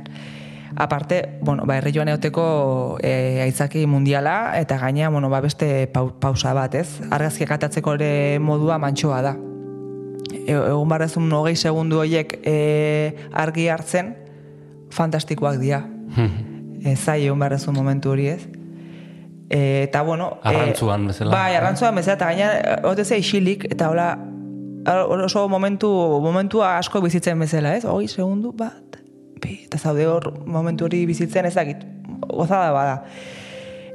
Aparte, 0.75 1.37
bueno, 1.41 1.65
ba, 1.67 1.77
herri 1.77 1.91
joan 1.93 2.09
eoteko 2.09 2.97
e, 3.03 3.41
aitzaki 3.43 3.85
mundiala, 3.85 4.55
eta 4.57 4.79
gaina, 4.79 5.09
bueno, 5.09 5.29
ba, 5.29 5.41
beste 5.41 5.87
pau, 5.93 6.07
pausa 6.19 6.55
bat, 6.57 6.79
ez? 6.79 7.01
Argazkiak 7.11 7.51
atatzeko 7.59 7.93
ere 7.99 8.39
modua 8.39 8.79
mantxoa 8.81 9.21
da. 9.27 9.35
E, 10.31 10.55
egun 10.55 10.89
barrezun 10.89 11.29
hogei 11.33 11.55
segundu 11.57 12.01
horiek 12.01 12.39
e, 12.41 12.57
argi 13.33 13.69
hartzen, 13.69 14.15
fantastikoak 14.95 15.59
dira. 15.61 15.83
E, 16.17 16.95
zai 16.95 17.25
egun 17.25 17.39
barrezun 17.39 17.75
momentu 17.75 18.13
hori 18.13 18.27
ez. 18.27 18.41
E, 19.49 19.83
eta, 19.87 20.01
bueno... 20.01 20.37
e, 20.43 20.49
Arrantzuan 20.49 21.07
bezala. 21.09 21.33
Bai, 21.33 21.55
arrantzuan 21.55 21.95
bezala, 21.95 22.15
eta 22.17 22.29
gaina, 22.29 22.49
otezea 22.89 23.17
isilik, 23.17 23.65
eta 23.71 23.89
hola, 23.89 24.11
oso 25.25 25.47
momentu, 25.49 25.89
momentua 26.21 26.77
asko 26.77 27.01
bizitzen 27.01 27.39
bezala, 27.39 27.75
ez? 27.75 27.85
Hoi, 27.85 28.07
segundu, 28.07 28.53
bat, 28.57 28.99
bi, 29.41 29.63
eta 29.65 29.79
zaude 29.81 30.05
hor 30.07 30.31
momentu 30.45 30.85
hori 30.85 31.05
bizitzen 31.09 31.49
ezagit, 31.49 31.83
gozada 32.27 32.71
bada. 32.71 33.01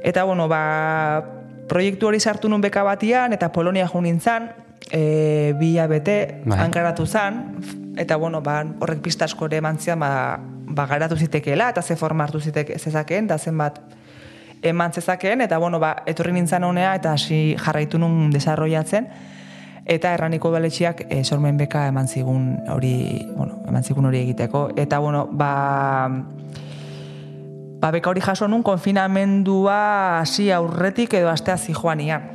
Eta, 0.03 0.25
bueno, 0.27 0.49
ba, 0.51 1.23
proiektu 1.69 2.11
hori 2.11 2.19
sartu 2.19 2.51
nun 2.51 2.61
beka 2.61 2.83
batian, 2.83 3.33
eta 3.33 3.51
Polonia 3.51 3.87
jo 3.87 4.01
nintzen, 4.03 4.51
e, 4.91 5.53
bi 5.57 5.75
bete 5.89 6.41
Bai. 6.45 6.59
hankaratu 6.59 7.05
zan, 7.05 7.55
eta, 7.97 8.17
bueno, 8.17 8.41
ba, 8.41 8.63
horrek 8.79 9.01
pista 9.01 9.25
asko 9.25 9.47
ere 9.47 9.63
eman 9.63 9.79
zian, 9.79 9.99
ba, 9.99 10.37
ba, 10.67 10.85
garatu 10.87 11.17
zitekeela, 11.17 11.69
eta 11.69 11.81
ze 11.81 11.95
forma 11.95 12.23
hartu 12.23 12.39
zitek 12.39 12.75
zezakeen, 12.79 13.27
da 13.27 13.37
zenbat 13.37 13.79
eman 14.65 14.93
zezakeen, 14.93 15.41
eta, 15.41 15.57
bueno, 15.57 15.79
ba, 15.79 15.95
etorri 16.05 16.33
nintzen 16.33 16.63
honea, 16.63 16.95
eta 16.95 17.13
hasi 17.13 17.55
jarraitu 17.61 17.99
nun 18.01 18.31
desarrollatzen, 18.33 19.07
eta 19.85 20.13
erraniko 20.17 20.49
baletxiak 20.51 21.05
e, 21.09 21.23
sormen 21.23 21.57
beka 21.57 21.85
eman 21.91 22.07
zigun 22.09 22.55
hori, 22.73 23.27
bueno, 23.35 23.61
eman 23.69 23.83
zigun 23.83 24.09
hori 24.09 24.23
egiteko. 24.23 24.69
Eta, 24.75 24.99
bueno, 24.99 25.27
ba, 25.31 26.09
ba 27.81 27.91
beka 27.93 28.09
hori 28.09 28.23
jaso 28.25 28.47
nun 28.49 28.63
konfinamendua 28.65 30.21
hasi 30.23 30.49
aurretik 30.51 31.13
edo 31.13 31.29
astea 31.29 31.57
zijoanian. 31.57 32.31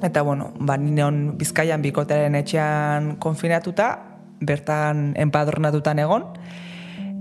Eta, 0.00 0.22
bueno, 0.22 0.54
ba, 0.58 0.78
nineon 0.80 1.36
bizkaian 1.36 1.84
bikotearen 1.84 2.38
etxean 2.40 3.16
konfinatuta, 3.20 3.92
bertan 4.40 5.10
enpadornatutan 5.20 6.00
egon, 6.00 6.24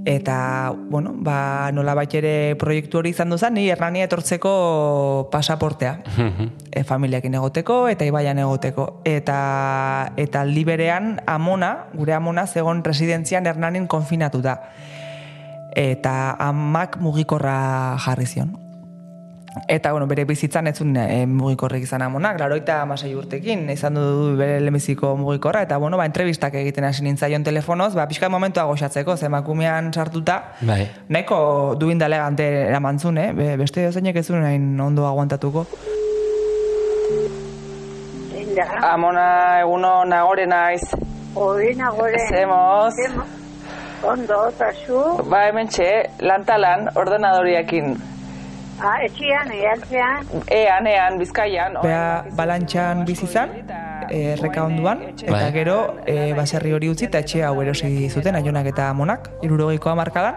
eta, 0.10 0.74
bueno, 0.74 1.14
ba, 1.14 1.70
nola 1.72 1.94
ere 2.18 2.56
proiektu 2.58 2.98
hori 2.98 3.12
izan 3.14 3.30
duzan, 3.30 3.54
ni 3.54 3.70
errania 3.70 4.08
etortzeko 4.08 5.30
pasaportea 5.32 6.00
e, 6.72 6.84
familiakin 6.84 7.36
egoteko 7.38 7.88
eta 7.88 8.06
ibaian 8.06 8.40
egoteko. 8.42 9.02
Eta, 9.06 10.14
eta 10.18 10.42
aldi 10.42 10.64
berean 10.66 11.20
amona, 11.28 11.90
gure 11.94 12.16
amona, 12.18 12.48
zegon 12.48 12.82
residentzian 12.84 13.46
hernanin 13.46 13.86
konfinatuta. 13.86 14.58
Eta 15.78 16.36
amak 16.42 16.98
mugikorra 16.98 17.96
jarri 18.02 18.26
zion. 18.26 18.69
Eta, 19.68 19.92
bueno, 19.92 20.06
bere 20.08 20.26
bizitzan 20.30 20.68
ez 20.70 20.76
zuen 20.78 20.96
e, 20.98 21.26
mugikorrik 21.26 21.82
izan 21.84 22.04
amonak, 22.06 22.38
laroita 22.40 22.82
amasei 22.84 23.16
urtekin, 23.18 23.64
izan 23.74 23.96
du 23.98 24.36
bere 24.38 24.60
lehenbiziko 24.62 25.16
mugikorra, 25.18 25.64
eta, 25.66 25.78
bueno, 25.82 25.98
ba, 25.98 26.06
entrevistak 26.06 26.54
egiten 26.62 26.86
hasi 26.86 27.02
nintzaion 27.04 27.44
telefonoz, 27.44 27.96
ba, 27.98 28.06
pixka 28.08 28.30
momentua 28.30 28.64
goxatzeko, 28.70 29.18
ze 29.18 29.26
emakumean 29.26 29.92
sartuta, 29.94 30.54
Bai. 30.62 30.88
nahiko 31.10 31.76
duin 31.80 32.02
elegante 32.02 32.46
eramantzun, 32.68 33.18
eh? 33.18 33.32
Be- 33.34 33.58
Beste 33.58 33.92
zeinek 33.92 34.16
ez 34.22 34.28
zuen 34.28 34.46
hain 34.46 34.80
ondo 34.80 35.08
aguantatuko. 35.08 35.66
Linda, 38.34 38.66
Amona, 38.94 39.26
eguno, 39.62 40.06
nagore 40.06 40.46
naiz. 40.48 40.82
hori 41.36 41.74
nagore. 41.76 42.18
Zemoz. 42.30 42.94
Zemo. 42.96 43.24
Ondo, 44.04 44.38
eta 44.50 44.70
zu? 44.86 45.02
Ba, 45.30 45.48
hemen 45.50 45.68
txe, 45.68 45.90
lantalan, 46.24 46.88
ordenadoriakin. 46.96 47.96
Ah, 48.80 48.98
etxian, 49.04 49.52
eantzean. 49.52 50.28
Ean, 50.48 50.88
ean, 50.88 51.18
bizkaian. 51.20 51.76
Bea 51.84 52.24
balantxan 52.38 53.04
bizi 53.08 53.28
zan, 54.10 54.18
eh, 54.18 54.34
erreka 54.34 54.64
onduan, 54.64 55.02
eta 55.16 55.32
Bai. 55.32 55.52
gero 55.54 55.96
e, 56.06 56.34
baserri 56.34 56.74
hori 56.74 56.90
utzi 56.90 57.06
eta 57.06 57.20
etxe 57.20 57.44
hau 57.44 57.62
erosi 57.62 58.10
zuten 58.10 58.36
aionak 58.36 58.66
eta 58.68 58.90
amonak, 58.90 59.30
irurogeiko 59.42 59.90
hamarkadan. 59.90 60.36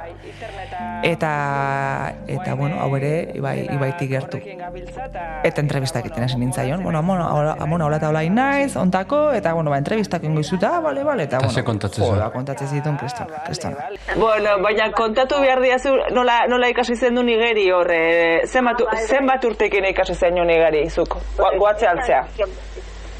Eta, 1.02 2.14
eta 2.28 2.54
bueno, 2.54 2.78
hau 2.80 2.94
ere, 2.96 3.32
ibai, 3.34 3.66
ibaitik 3.74 4.08
gertu. 4.10 4.38
Eta 4.38 5.60
entrevistak 5.60 6.04
egiten 6.06 6.22
hasi 6.24 6.38
nintzaion. 6.38 6.82
Bueno, 6.82 7.00
amona, 7.00 7.26
amona 7.58 7.86
hola 7.86 7.96
eta 7.96 8.08
hola 8.08 8.22
naiz, 8.30 8.76
ontako, 8.76 9.32
eta 9.32 9.52
bueno, 9.52 9.70
ba, 9.70 9.78
entrevistak 9.78 10.22
ingo 10.24 10.40
izuta, 10.40 10.76
ah, 10.76 10.80
bale, 10.80 11.02
bale, 11.02 11.24
eta 11.24 11.38
bueno. 11.38 11.52
ze 11.52 11.64
kontatzen 11.64 12.04
joda, 12.04 12.30
kontatzen 12.30 12.68
zituen 12.68 12.96
kriston, 12.98 13.26
kriston. 13.46 13.74
Bueno, 14.16 14.60
baina 14.62 14.92
kontatu 14.92 15.40
behar 15.40 15.60
diazu 15.60 15.96
nola, 16.14 16.46
nola 16.46 16.68
ikasi 16.70 16.94
zen 16.96 17.14
du 17.14 17.22
nigeri 17.22 17.70
horre, 17.72 18.46
zenbat, 18.46 18.82
zenbat 19.08 19.44
urtekin 19.44 19.84
ikasi 19.90 20.14
zen 20.14 20.36
du 20.36 20.44
nigeri, 20.44 20.88
zuk, 20.90 21.18
Gua- 21.36 21.56
goatze 21.58 21.86
altzea. 21.86 22.26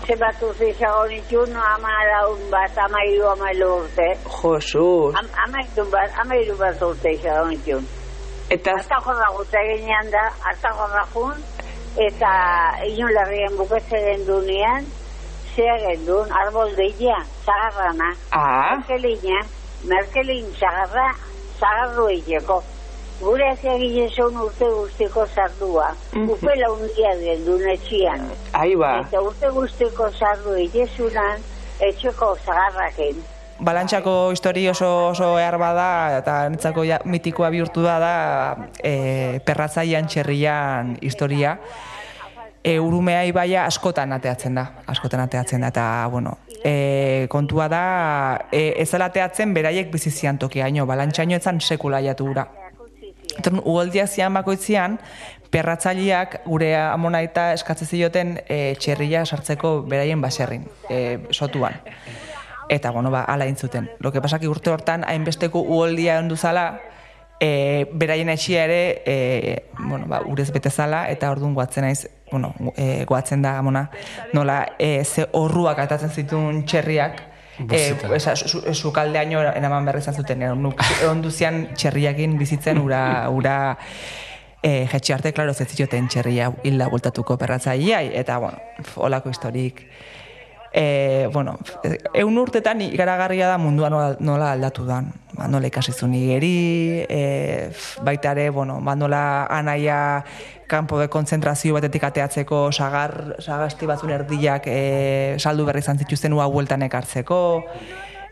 Zenbat 0.07 0.41
urte 0.43 0.67
izango 0.73 1.05
nituen, 1.11 1.53
ama 1.57 1.93
laun 2.11 2.41
bat, 2.51 2.79
amairu, 2.87 3.27
amairu 3.31 3.69
urte. 3.79 4.09
Josus. 4.27 5.15
Am, 5.21 5.29
amairu 5.47 5.85
bat, 5.93 6.11
amairu 6.25 6.57
bat 6.59 6.83
urte 6.83 7.13
izango 7.15 7.45
nituen. 7.53 7.87
Eta, 8.51 8.75
Arta 8.81 8.99
jorra 9.07 9.29
gutza 9.37 9.63
ginean 9.71 10.11
da, 10.13 10.25
arta 10.51 10.73
jorra 10.81 11.05
jun, 11.15 11.39
eta 12.09 12.33
inolarrien 12.91 13.55
bukatzen 13.61 14.27
dunean, 14.27 14.91
zea 15.55 15.79
gendun, 15.87 16.35
arbol 16.43 16.75
deia, 16.77 17.21
zagarrana. 17.47 18.11
ah, 18.33 18.75
Merkelina, 18.75 19.41
Merkelin 19.89 20.51
zagarra, 20.59 21.09
zagarru 21.61 22.09
egeko. 22.19 22.59
Gure 23.23 23.49
azia 23.53 23.77
gile 23.79 24.09
zon 24.11 24.37
urte 24.43 24.67
guztiko 24.67 25.27
zardua. 25.35 25.93
Mhm. 26.13 26.31
Upela 26.35 26.71
undia 26.73 27.13
gendu 27.21 27.59
etxian. 27.71 28.27
ahi 28.53 28.75
ba. 28.77 29.01
Eta 29.07 29.21
urte 29.23 29.51
guztiko 29.55 30.11
zardu 30.11 30.57
egezunan, 30.65 31.39
etxeko 31.81 32.37
zagarraken. 32.45 33.23
Balantxako 33.63 34.33
histori 34.35 34.65
oso 34.69 34.89
oso 35.13 35.39
ehar 35.39 35.57
bada 35.59 36.19
eta 36.19 36.49
nitzako 36.51 36.83
ja, 36.85 36.99
mitikoa 37.05 37.51
bihurtu 37.51 37.83
da 37.83 37.99
da 38.03 38.15
e, 38.83 39.39
perratzaian 39.47 40.09
txerrian 40.11 40.97
historia. 41.01 41.59
E, 42.65 42.79
urumea 42.79 43.23
ibaia 43.27 43.67
askotan 43.67 44.13
ateatzen 44.13 44.55
da, 44.55 44.67
askotan 44.87 45.21
ateatzen 45.21 45.61
da, 45.61 45.71
eta, 45.75 45.87
bueno, 46.11 46.37
e, 46.65 47.27
kontua 47.31 47.67
da, 47.69 47.85
e, 48.51 48.75
ez 48.83 48.89
dela 48.91 49.11
ateatzen 49.11 49.55
beraiek 49.55 49.91
bizizian 49.91 50.39
tokiaino, 50.39 50.87
balantxaino 50.87 51.35
etzan 51.39 51.59
sekula 51.61 52.03
jatu 52.03 52.31
gura. 52.31 52.47
Eta 53.39 53.53
uholdia 53.63 54.07
zian 54.07 54.35
bakoitzian, 54.35 54.99
perratzaileak 55.53 56.41
gure 56.47 56.73
amona 56.81 57.21
eta 57.25 57.51
eskatzen 57.57 57.89
zioten 57.89 58.37
e, 58.49 58.75
txerria 58.81 59.25
sartzeko 59.27 59.83
beraien 59.89 60.21
baserrin, 60.21 60.65
e, 60.89 61.19
sotuan. 61.31 61.77
Eta, 62.73 62.91
bueno, 62.91 63.11
ba, 63.11 63.25
ala 63.29 63.47
intzuten. 63.47 63.91
Lo 63.99 64.13
que 64.13 64.23
pasa 64.23 64.39
que 64.39 64.49
urte 64.49 64.71
hortan, 64.71 65.05
hainbesteko 65.05 65.61
uholdia 65.61 66.19
ondu 66.21 66.37
zala, 66.37 66.81
e, 67.43 67.89
beraien 67.93 68.31
etxia 68.33 68.65
ere, 68.65 69.03
e, 69.05 69.17
bueno, 69.79 70.07
ba, 70.09 70.23
urez 70.25 70.49
bete 70.55 70.71
zala, 70.71 71.05
eta 71.11 71.31
orduan 71.31 71.55
goatzen 71.59 71.85
naiz, 71.85 72.07
bueno, 72.31 72.55
e, 72.77 73.05
goatzen 73.05 73.43
da, 73.43 73.59
amona, 73.59 73.89
nola, 74.33 74.63
e, 74.79 75.05
ze 75.05 75.27
horruak 75.37 75.83
atatzen 75.85 76.15
zituen 76.23 76.65
txerriak, 76.65 77.21
e, 77.59 77.65
Bozita. 77.65 78.15
esa, 78.17 78.37
su, 78.37 78.49
su, 78.49 78.75
sukaldeaino 78.75 79.41
eraman 79.41 79.85
berri 79.85 80.01
izan 80.01 80.15
zuten, 80.15 80.43
eh, 80.43 80.55
nuk, 80.57 80.81
onduzian 81.11 81.69
txerriakin 81.77 82.39
bizitzen 82.39 82.81
ura, 82.81 83.03
ura 83.31 83.57
e, 84.63 84.87
jetxe 84.93 85.15
arte, 85.15 85.33
klaro, 85.37 85.53
ez 85.53 85.69
zioten 85.69 86.09
txerria 86.09 86.53
hilda 86.65 86.89
bultatuko 86.93 87.37
perratzaileai, 87.39 88.11
eta, 88.23 88.39
bueno, 88.39 88.59
olako 88.97 89.31
historik. 89.31 89.85
E, 90.75 91.29
bueno, 91.33 91.59
eun 92.15 92.39
urtetan 92.41 92.81
ikaragarria 92.81 93.47
da 93.51 93.59
mundua 93.61 93.91
nola, 93.93 94.17
nola 94.21 94.53
aldatu 94.53 94.87
dan. 94.89 95.13
Ba, 95.37 95.47
nola 95.49 95.69
ikasi 95.69 95.93
zuen 95.93 96.15
igeri, 96.17 97.05
e, 97.09 97.71
baita 98.05 98.33
ere, 98.33 98.49
bueno, 98.51 98.81
ba, 98.81 98.95
nola 98.97 99.47
anaia 99.53 100.25
kanpo 100.69 100.99
de 101.01 101.09
konzentrazio 101.13 101.75
batetik 101.77 102.05
ateatzeko 102.05 102.71
sagar, 102.73 103.37
sagasti 103.45 103.87
batzun 103.89 104.11
erdiak 104.17 104.65
e, 104.67 105.37
saldu 105.39 105.67
berri 105.69 105.81
izan 105.85 105.99
zituzten 106.01 106.33
ua 106.33 106.47
bueltan 106.49 106.83
ekartzeko, 106.89 107.65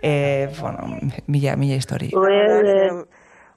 e, 0.03 0.49
bueno, 0.61 0.97
mila, 1.27 1.57
mila 1.57 1.77
histori. 1.77 2.11
Bueno, 2.15 3.05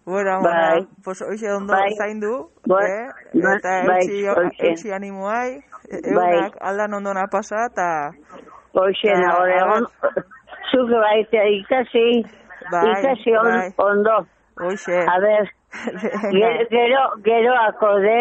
Bueno, 0.06 0.42
Bai. 0.44 0.86
pues 1.02 1.22
hoxe 1.22 1.50
ondo 1.50 1.72
Bai. 1.72 1.96
zaindu, 1.96 2.50
Bai. 2.68 2.86
eh? 2.92 3.08
Bai, 3.40 3.56
eta 3.56 3.84
bai, 3.88 4.02
eutxi, 4.04 4.28
hoxe. 4.28 4.68
eutxi 4.68 4.92
animoai, 4.92 5.64
Bai. 5.90 6.02
eunak 6.36 6.58
aldan 6.60 6.94
ondona 6.94 7.28
pasa, 7.32 7.68
eta 7.72 8.12
Hoxe, 8.74 9.09
Ah, 9.13 9.19
nagore, 9.19 9.57
a 9.59 9.65
on, 9.76 9.86
zuke 10.71 10.97
baita 11.05 11.43
ikasi, 11.59 12.26
Bai, 12.71 12.91
ikasi 12.91 13.32
on, 13.38 13.51
bai. 13.51 13.74
ondo. 13.78 14.26
hoxe. 14.59 14.97
A 15.07 15.19
ber, 15.19 15.45
gero, 16.34 16.65
gero, 16.69 17.03
geroako 17.26 17.91
de, 18.01 18.19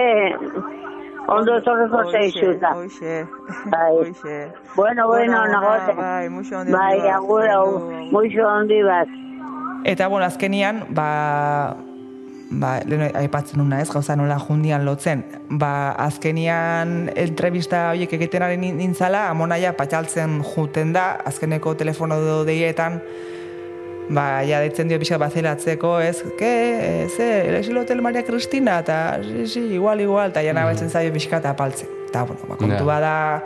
ondo 1.29 1.57
etorreko 1.57 2.05
zeizuta. 2.13 2.69
Hoxe, 2.77 3.27
Bai. 3.71 3.93
hoxe. 3.97 4.53
Bueno, 4.77 5.07
bueno, 5.09 5.39
Bueno, 5.41 5.61
nagote. 5.61 5.93
bai, 5.97 6.29
muxo 6.29 6.55
Bai, 6.55 6.61
handi 6.61 6.73
bat, 6.73 7.17
agur, 7.17 7.43
zaindu, 7.43 7.77
agur, 7.77 7.93
muixo 8.13 8.49
handi 8.49 8.83
bat. 8.83 9.09
Eta, 9.85 10.07
bueno, 10.09 10.27
azkenian, 10.27 10.85
ba, 10.95 11.75
ba, 12.61 12.77
lehen 12.87 13.17
aipatzen 13.17 13.61
nuna 13.61 13.81
ez, 13.83 13.89
gauza 13.93 14.17
nola 14.19 14.39
jundian 14.41 14.85
lotzen. 14.85 15.25
Ba, 15.61 15.93
azkenian 16.05 17.11
entrevista 17.17 17.89
horiek 17.93 18.13
egiten 18.19 18.45
ari 18.47 18.59
nintzala, 18.61 19.29
amonaia 19.31 19.75
patxaltzen 19.79 20.41
juten 20.53 20.93
da, 20.97 21.13
azkeneko 21.29 21.75
telefono 21.81 22.19
deietan, 22.49 23.01
ba, 24.13 24.43
ja 24.47 24.61
deitzen 24.65 24.91
dio 24.91 24.99
pixka 25.01 25.19
bazelatzeko, 25.23 25.97
ez, 26.05 26.17
ke, 26.39 26.53
ze, 27.09 27.29
el 27.49 27.79
Hotel 27.79 28.03
Maria 28.05 28.25
Cristina, 28.27 28.81
eta, 28.85 29.21
si, 29.25 29.47
si, 29.49 29.67
igual, 29.75 30.01
igual, 30.01 30.31
eta 30.35 30.43
jana 30.45 30.67
baitzen 30.69 30.91
zaio 30.91 31.13
pixka 31.13 31.41
eta 31.43 31.55
apaltzen. 31.57 31.89
Eta, 32.09 32.25
bueno, 32.29 32.49
ba, 32.49 32.57
kontu 32.57 32.83
Ja. 32.83 32.89
bada, 32.89 33.45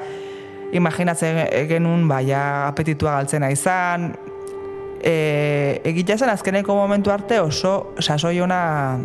imaginatzen 0.73 1.45
genuen, 1.69 2.09
ba, 2.09 2.23
ja 2.27 2.67
apetitua 2.67 3.21
galtzena 3.21 3.51
izan, 3.51 4.17
e, 5.07 5.81
egitea 5.85 6.19
zen 6.19 6.33
azkeneko 6.33 6.75
momentu 6.75 7.13
arte 7.15 7.39
oso 7.41 7.95
sasoi 8.01 8.41
ona 8.43 8.99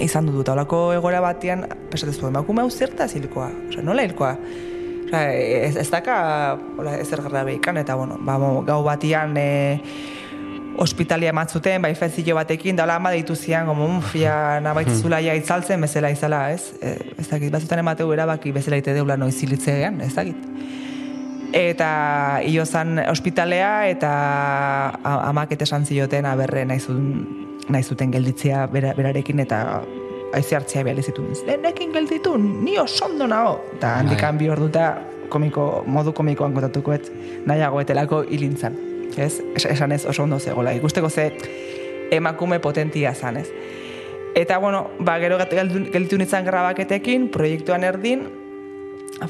izan 0.00 0.30
dut. 0.30 0.48
Olako 0.48 0.86
egoera 0.94 1.22
batean, 1.24 1.66
pesatez 1.90 2.18
emakume 2.22 2.62
hau 2.62 2.70
zerta 2.70 3.08
zilkoa. 3.08 3.50
Osa, 3.68 3.82
nola 3.82 4.06
hilkoa? 4.06 4.34
Osa, 5.06 5.24
ez, 5.34 5.76
ez 5.76 5.88
daka 5.90 6.18
hola, 6.78 6.98
ezer 7.02 7.22
garra 7.22 7.44
behikan, 7.46 7.78
eta 7.82 7.96
bueno, 7.98 8.18
ba, 8.22 8.38
gau 8.66 8.82
batian 8.86 9.36
e, 9.38 9.48
ospitalia 10.78 11.32
matzuten, 11.32 11.82
bai 11.82 11.94
fezio 11.94 12.34
batekin, 12.34 12.76
dala 12.76 12.96
ama 12.98 13.12
deitu 13.14 13.36
zian, 13.36 13.66
gomo, 13.70 13.90
uf, 13.98 14.14
ja, 14.18 14.60
nabaitzula 14.62 15.20
ja 15.22 15.34
itzaltzen, 15.38 15.82
bezala 15.82 16.10
izala, 16.14 16.48
ez? 16.54 16.72
E, 16.82 16.96
ez 17.18 17.28
dakit, 17.28 17.52
batzutan 17.54 17.82
emateu 17.84 18.10
erabaki 18.14 18.54
bezala 18.54 18.80
ite 18.82 18.94
deula 18.96 19.18
noiz 19.20 19.36
hilitzean, 19.42 20.00
ez 20.02 20.14
dakit 20.16 20.53
eta 21.54 22.40
hio 22.42 22.64
zan 22.66 22.98
ospitalea 22.98 23.86
eta 23.88 24.10
amak 25.04 25.52
esan 25.54 25.86
zioten 25.86 26.26
aberre 26.26 26.64
naizun, 26.66 27.26
naizuten 27.70 28.10
gelditzea 28.10 28.66
bera, 28.72 28.92
berarekin 28.96 29.40
eta 29.44 29.82
aize 30.34 30.56
hartzea 30.56 30.82
behar 30.82 30.98
zituen. 31.02 31.30
Nekin 31.62 31.92
gelditu, 31.94 32.36
ni 32.38 32.76
oso 32.78 33.06
ondo 33.06 33.26
nago. 33.30 33.60
Eta 33.76 33.98
handikan 34.00 34.38
bi 34.38 34.48
orduta 34.50 34.96
komiko, 35.30 35.84
modu 35.86 36.12
komikoan 36.12 36.52
kontatuko 36.52 36.92
ez 36.92 37.06
nahiago 37.46 37.80
etelako 37.80 38.24
hilintzan. 38.28 38.74
Ez? 39.16 39.40
Es- 39.54 39.66
Esan 39.70 39.92
ez 39.92 40.04
oso 40.06 40.24
ondo 40.24 40.38
zegoela. 40.40 40.74
Ikusteko 40.74 41.08
ze 41.08 41.36
emakume 42.10 42.58
potentia 42.58 43.14
zan, 43.14 43.36
ez? 43.36 43.48
Eta, 44.34 44.58
bueno, 44.58 44.90
ba, 44.98 45.18
gero 45.20 45.38
gelditu 45.38 46.18
nintzen 46.18 46.44
grabaketekin, 46.44 47.28
proiektuan 47.30 47.84
erdin, 47.84 48.26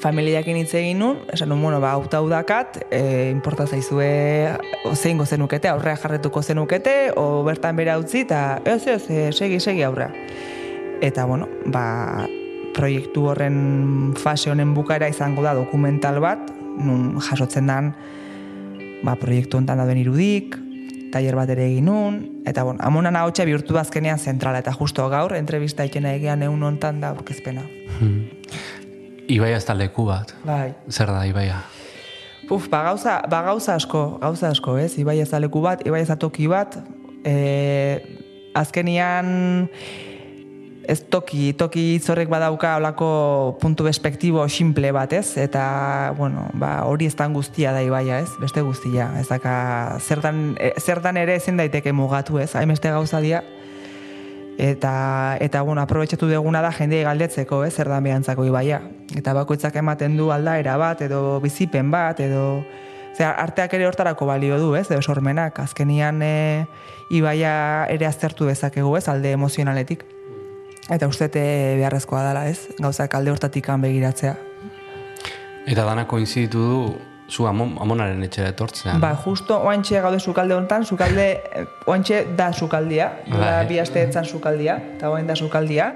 familiakin 0.01 0.57
hitz 0.57 0.72
egin 0.78 0.99
nun, 0.99 1.18
esan 1.32 1.51
nun, 1.53 1.62
bueno, 1.62 1.80
ba, 1.80 1.93
auta 1.93 2.18
hau 2.18 2.28
dakat, 2.30 2.78
e, 2.91 3.30
importa 3.30 3.66
zaizue 3.66 4.55
zeingo 4.95 5.26
zenukete, 5.26 5.68
aurrea 5.68 5.97
jarretuko 6.01 6.43
zenukete, 6.43 7.12
o 7.16 7.45
bertan 7.45 7.76
bera 7.76 7.99
utzi, 8.01 8.24
eta 8.24 8.61
ez, 8.64 8.87
ez, 8.89 9.05
e, 9.11 9.30
segi, 9.32 9.61
segi 9.61 9.85
aurrea. 9.85 10.11
Eta, 11.05 11.26
bueno, 11.28 11.49
ba, 11.66 12.26
proiektu 12.74 13.28
horren 13.30 14.14
fase 14.18 14.51
honen 14.51 14.74
bukaera 14.74 15.09
izango 15.09 15.45
da 15.45 15.55
dokumental 15.55 16.20
bat, 16.24 16.51
nun 16.80 17.20
jasotzen 17.22 17.70
dan, 17.70 17.95
ba, 19.05 19.18
proiektu 19.20 19.61
hontan 19.61 19.82
dauden 19.82 20.01
irudik, 20.01 20.57
tailer 21.14 21.37
bat 21.39 21.51
ere 21.55 21.68
egin 21.68 21.87
nun, 21.87 22.16
eta, 22.49 22.64
bueno, 22.66 22.80
amonan 22.82 23.16
ahotsa 23.20 23.47
bihurtu 23.47 23.76
da 23.76 23.85
azkenean 23.85 24.18
zentrala, 24.18 24.64
eta 24.64 24.72
justo 24.74 25.07
gaur, 25.12 25.37
entrevista 25.39 25.87
ikena 25.87 26.16
egean 26.16 26.43
egun 26.43 26.64
hontan 26.66 27.05
da 27.05 27.12
aurkezpena. 27.14 27.68
Ibaia 29.29 29.57
ez 29.57 29.64
da 29.64 29.75
leku 29.77 30.05
bat. 30.09 30.35
Bai. 30.45 30.75
Zer 30.91 31.12
da, 31.12 31.25
Ibaia? 31.27 31.62
Puf, 32.49 32.68
ba 32.68 32.83
gauza, 32.85 33.22
ba 33.31 33.41
gauza 33.43 33.75
asko, 33.79 34.18
gauza 34.20 34.51
asko, 34.53 34.77
ez? 34.77 34.99
Ibai 35.01 35.20
ez 35.22 35.31
da 35.31 35.41
leku 35.41 35.62
bat, 35.64 35.81
ibai 35.87 36.03
ez 36.05 36.11
da 36.11 36.16
toki 36.20 36.47
bat, 36.51 36.77
e, 37.25 38.01
azkenian 38.55 39.70
ez 40.85 40.99
toki, 41.09 41.55
toki 41.57 41.99
zorrek 42.05 42.29
badauka 42.29 42.75
olako 42.77 43.09
puntu 43.62 43.87
bespektibo 43.89 44.45
simple 44.53 44.93
bat, 44.93 45.14
ez? 45.16 45.39
Eta, 45.41 46.12
bueno, 46.18 46.51
ba, 46.53 46.85
hori 46.85 47.07
ez 47.09 47.16
guztia 47.16 47.72
da 47.72 47.81
ibaia, 47.81 48.20
ez? 48.20 48.29
Beste 48.41 48.61
guztia. 48.61 49.09
Ez 49.18 49.29
daka, 49.29 49.97
zertan, 50.01 50.57
e, 50.61 50.75
zertan 50.81 51.16
ere 51.16 51.37
ezin 51.37 51.57
daiteke 51.57 51.93
mugatu, 51.93 52.39
ez? 52.39 52.55
Haimeste 52.55 52.91
gauza 52.91 53.20
dia. 53.20 53.43
Eta, 54.59 55.36
eta 55.40 55.62
bueno, 55.62 55.82
aprobetxatu 55.82 56.28
duguna 56.30 56.62
da 56.62 56.70
jendea 56.72 57.09
galdetzeko, 57.09 57.64
ez? 57.64 57.74
Zer 57.74 57.88
da 57.90 57.98
behantzako 58.00 58.44
ibaia. 58.46 58.80
Eta 59.16 59.34
bakoitzak 59.34 59.76
ematen 59.76 60.16
du 60.16 60.30
aldaera 60.30 60.76
bat, 60.78 61.02
edo 61.02 61.40
bizipen 61.42 61.90
bat, 61.90 62.20
edo... 62.20 62.64
Zer, 63.14 63.30
arteak 63.30 63.74
ere 63.74 63.86
hortarako 63.86 64.26
balio 64.26 64.59
du, 64.59 64.74
ez? 64.74 64.88
Sormenak. 65.00 65.59
Azkenian 65.62 66.22
e, 66.22 66.66
ibaia 67.11 67.86
ere 67.90 68.07
aztertu 68.07 68.46
dezakegu, 68.46 68.96
ez? 68.96 69.09
Alde 69.09 69.34
emozionaletik. 69.34 70.05
Eta 70.90 71.07
uste 71.09 71.28
beharrezkoa 71.30 72.24
dela, 72.26 72.48
ez? 72.50 72.68
Gauzak 72.78 73.14
alde 73.14 73.30
hortatik 73.30 73.66
begiratzea. 73.66 74.36
Eta 75.66 75.84
danako 75.84 76.18
inzitu 76.18 76.59
du, 76.59 76.94
zu 77.29 77.47
amon, 77.49 77.75
amonaren 77.81 78.22
etxera 78.27 78.53
etortzea. 78.53 78.99
Ba, 79.01 79.14
justo 79.25 79.57
oantxe 79.64 80.01
gaude 80.05 80.20
sukalde 80.20 80.55
honetan, 80.55 80.85
sukalde, 80.85 81.27
oantxe 81.87 82.25
da 82.37 82.53
sukaldia, 82.53 83.11
da 83.31 83.57
bi 83.68 83.81
aste 83.81 84.03
etzan 84.05 84.25
sukaldia, 84.29 84.79
eta 84.97 85.11
oain 85.11 85.27
da 85.27 85.37
sukaldia. 85.37 85.93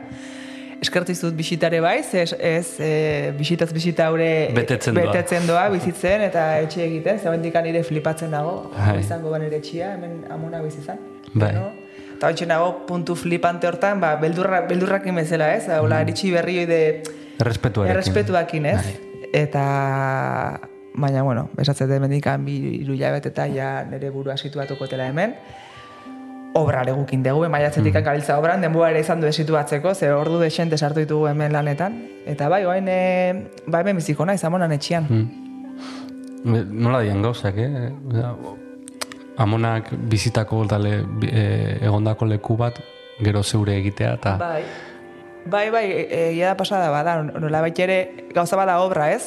Eskertu 0.78 1.10
izut 1.10 1.34
bisitare 1.34 1.80
baiz, 1.82 2.06
ez, 2.14 2.30
ez 2.38 2.78
e, 2.78 2.90
bisitaz 3.34 3.72
bisita 3.74 4.06
haure 4.06 4.28
betetzen 4.54 4.94
doa. 4.94 5.08
betetzen 5.08 5.48
doa, 5.50 5.64
bizitzen, 5.74 6.22
eta 6.28 6.44
etxe 6.62 6.84
egiten, 6.84 7.18
zabendik 7.18 7.58
nire 7.66 7.82
flipatzen 7.82 8.30
dago, 8.30 8.70
bai. 8.76 9.00
izango 9.02 9.34
ban 9.34 9.42
ere 9.42 9.58
etxia, 9.58 9.96
hemen 9.96 10.22
amona 10.30 10.62
bizizan. 10.62 11.02
Bai. 11.34 11.50
No? 11.56 11.66
Eta 12.14 12.30
hori 12.30 12.46
nago 12.50 12.70
puntu 12.86 13.18
flipante 13.18 13.66
hortan, 13.66 14.00
ba, 14.02 14.14
beldurra, 14.22 14.62
beldurrakin 14.70 15.18
bezala, 15.18 15.52
ez? 15.58 15.66
Hola, 15.66 15.98
mm. 15.98 16.06
eritxi 16.06 16.32
berri 16.34 16.64
de... 16.66 16.80
Errespetuarekin. 17.38 17.94
Errespetuakin, 17.94 18.72
ez? 18.72 18.80
Bai. 18.86 19.28
Eta... 19.44 20.67
Baina, 20.94 21.22
bueno, 21.22 21.48
besatzete 21.56 22.00
mendikan 22.00 22.44
bi 22.44 22.80
iru 22.80 22.94
eta 22.94 23.46
ja 23.46 23.84
nire 23.84 24.10
burua 24.10 24.36
situatuko 24.36 24.86
tela 24.86 25.08
hemen. 25.08 25.34
Obra 26.54 26.82
legukin 26.84 27.22
dugu, 27.22 27.48
maiatzetik 27.48 27.94
mm. 27.94 28.04
gabiltza 28.04 28.38
obran, 28.38 28.60
denboa 28.60 28.90
ere 28.90 29.00
izan 29.00 29.20
du 29.20 29.26
esituatzeko, 29.26 29.94
ze 29.94 30.10
ordu 30.12 30.40
desente 30.40 30.78
sartu 30.78 31.00
ditugu 31.00 31.28
hemen 31.28 31.52
lanetan. 31.52 32.02
Eta 32.26 32.48
bai, 32.48 32.64
oain, 32.64 32.88
e, 32.88 33.48
ba 33.66 33.80
hemen 33.80 33.96
biziko 33.96 34.24
nahi, 34.24 34.38
zamonan 34.38 34.72
etxian. 34.72 35.06
Mm. 35.08 36.64
Nola 36.72 37.02
dian 37.02 37.22
gauzak, 37.22 37.54
eh? 37.58 37.92
amonak 39.38 39.92
bizitako 40.10 40.64
dale, 40.66 41.04
e, 41.22 41.78
egondako 41.86 42.26
leku 42.26 42.56
bat 42.58 42.80
gero 43.22 43.42
zeure 43.42 43.76
egitea 43.78 44.14
eta 44.18 44.34
bai 44.38 44.62
bai 45.46 45.68
bai 45.70 45.84
egia 45.90 46.46
e, 46.46 46.48
da 46.50 46.56
pasada 46.58 46.90
bada 46.90 47.20
nola 47.22 47.62
bait 47.62 47.78
ere 47.78 47.98
gauza 48.34 48.58
bada 48.58 48.80
obra 48.82 49.12
ez 49.14 49.22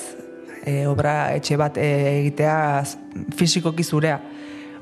e, 0.66 0.86
obra 0.88 1.34
etxe 1.36 1.57
bat 1.57 1.78
e, 1.78 1.89
egitea 2.20 2.84
fisikoki 3.38 3.84
zurea 3.84 4.20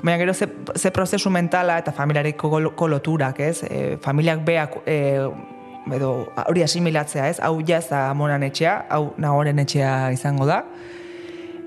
Baina 0.02 0.18
gero 0.18 0.34
ze, 0.34 0.48
ze 0.76 0.90
prozesu 0.90 1.30
mentala 1.30 1.76
eta 1.78 1.92
familiareko 1.92 2.72
koloturak, 2.76 3.40
ez? 3.40 3.62
E, 3.68 3.98
familiak 4.00 4.44
beak 4.44 4.78
e, 4.88 4.96
edo 5.92 6.12
hori 6.46 6.64
asimilatzea, 6.64 7.28
ez? 7.28 7.40
Hau 7.44 7.60
jaz 7.66 7.86
da 7.90 8.06
amonan 8.10 8.42
etxea, 8.46 8.86
hau 8.88 9.12
nagoren 9.20 9.60
etxea 9.60 10.10
izango 10.16 10.46
da. 10.48 10.62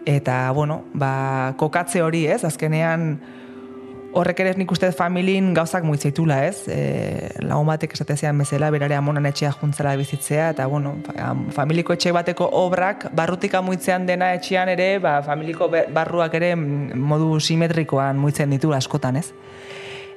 Eta, 0.09 0.51
bueno, 0.51 0.81
ba, 0.93 1.53
kokatze 1.57 2.01
hori, 2.01 2.25
ez? 2.27 2.41
Azkenean, 2.43 3.19
horrek 4.13 4.39
ere 4.43 4.53
nik 4.57 4.71
uste 4.71 4.91
familin 4.93 5.51
gauzak 5.57 5.85
muitzitula, 5.87 6.43
ez? 6.45 6.67
E, 6.69 7.29
lagun 7.41 7.67
batek 7.69 7.95
esatezean 7.97 8.37
bezala, 8.37 8.69
berare 8.73 8.95
amonan 8.97 9.25
etxea 9.29 9.51
juntzala 9.57 9.95
bizitzea, 9.99 10.51
eta 10.53 10.67
bueno, 10.69 10.95
familiko 11.55 11.95
etxe 11.97 12.13
bateko 12.15 12.47
obrak, 12.61 13.07
barrutik 13.15 13.55
amuitzean 13.57 14.05
dena 14.09 14.33
etxean 14.37 14.69
ere, 14.73 14.97
ba, 15.03 15.17
familiko 15.25 15.69
barruak 15.71 16.37
ere 16.37 16.53
modu 16.55 17.39
simetrikoan 17.39 18.21
muitzen 18.21 18.53
ditu 18.53 18.73
askotan, 18.77 19.17
ez? 19.17 19.31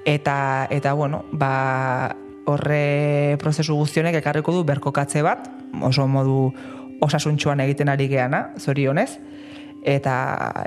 Eta, 0.07 0.37
eta 0.71 0.93
bueno, 0.95 1.25
ba, 1.33 2.15
horre 2.47 3.37
prozesu 3.43 3.75
guztionek 3.75 4.21
ekarriko 4.21 4.55
du 4.55 4.63
berkokatze 4.69 5.25
bat, 5.27 5.49
oso 5.83 6.07
modu 6.07 6.53
osasuntxuan 7.03 7.61
egiten 7.65 7.91
ari 7.93 8.07
geana, 8.13 8.51
zorionez, 8.61 9.17
eta, 9.87 10.15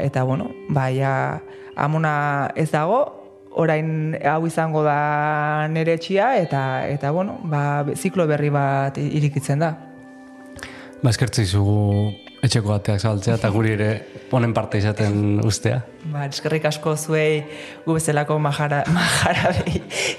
eta 0.01 0.25
bueno, 0.25 0.49
baia, 0.69 1.41
amona 1.75 2.51
ez 2.55 2.69
dago, 2.71 3.18
orain 3.51 4.15
hau 4.23 4.45
izango 4.47 4.83
da 4.85 5.67
nere 5.71 5.97
etxia 5.97 6.35
eta 6.37 6.87
eta 6.87 7.11
bueno, 7.11 7.39
ba, 7.43 7.83
ziklo 7.95 8.27
berri 8.29 8.49
bat 8.53 8.97
irikitzen 8.97 9.65
da. 9.65 9.73
Ba, 11.01 11.09
eskertzei 11.09 11.45
zugu 11.45 12.11
etxeko 12.43 12.71
bateak 12.71 13.01
zabaltzea 13.01 13.37
eta 13.39 13.49
guri 13.51 13.73
ere 13.75 13.89
ponen 14.29 14.53
parte 14.53 14.79
izaten 14.79 15.39
ustea. 15.45 15.81
Ba, 16.11 16.27
eskerrik 16.27 16.69
asko 16.69 16.95
zuei 16.95 17.41
gu 17.85 17.97
bezalako 17.97 18.39
majara, 18.39 18.83
majara 18.95 19.53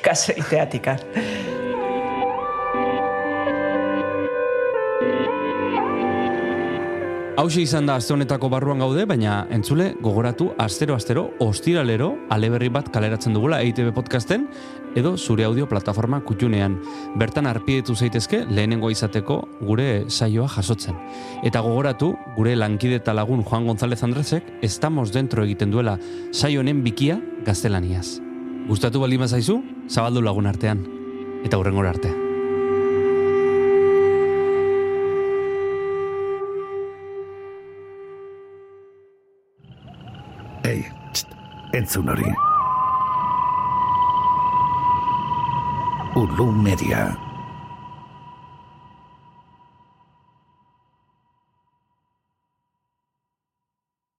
kaso 0.05 0.37
iteatikan. 0.37 1.01
Hauxe 7.41 7.63
izan 7.65 7.87
da 7.89 7.95
azte 7.97 8.13
honetako 8.13 8.51
barruan 8.53 8.83
gaude, 8.83 9.07
baina 9.09 9.47
entzule 9.55 9.95
gogoratu 10.05 10.51
astero-astero 10.61 11.23
ostiralero 11.41 12.11
aleberri 12.37 12.69
bat 12.69 12.91
kaleratzen 12.93 13.33
dugula 13.33 13.63
EITB 13.65 13.95
podcasten 13.97 14.45
edo 15.01 15.15
zure 15.17 15.47
audio 15.49 15.65
plataforma 15.65 16.21
kutxunean. 16.21 16.77
Bertan 17.17 17.49
arpietu 17.49 17.97
zaitezke 17.97 18.43
lehenengo 18.45 18.93
izateko 18.93 19.41
gure 19.65 20.05
saioa 20.11 20.53
jasotzen. 20.53 21.01
Eta 21.41 21.65
gogoratu 21.65 22.13
gure 22.37 22.53
lankide 22.61 23.01
eta 23.01 23.17
lagun 23.17 23.41
Juan 23.41 23.65
González 23.73 24.03
Andresek 24.05 24.59
estamos 24.61 25.11
dentro 25.11 25.49
egiten 25.49 25.73
duela 25.73 25.97
saio 26.33 26.61
honen 26.61 26.85
bikia 26.85 27.23
gaztelaniaz. 27.47 28.19
Gustatu 28.69 29.01
baldin 29.01 29.29
zaizu, 29.29 29.63
zabaldu 29.89 30.21
lagun 30.21 30.47
artean. 30.47 30.85
Eta 31.41 31.57
hurrengor 31.57 31.89
arte. 31.89 32.30
Ei, 40.65 40.93
txt, 41.13 41.29
entzun 41.73 42.09
hori. 42.09 42.35
Ulu 46.17 46.53
Media. 46.53 47.30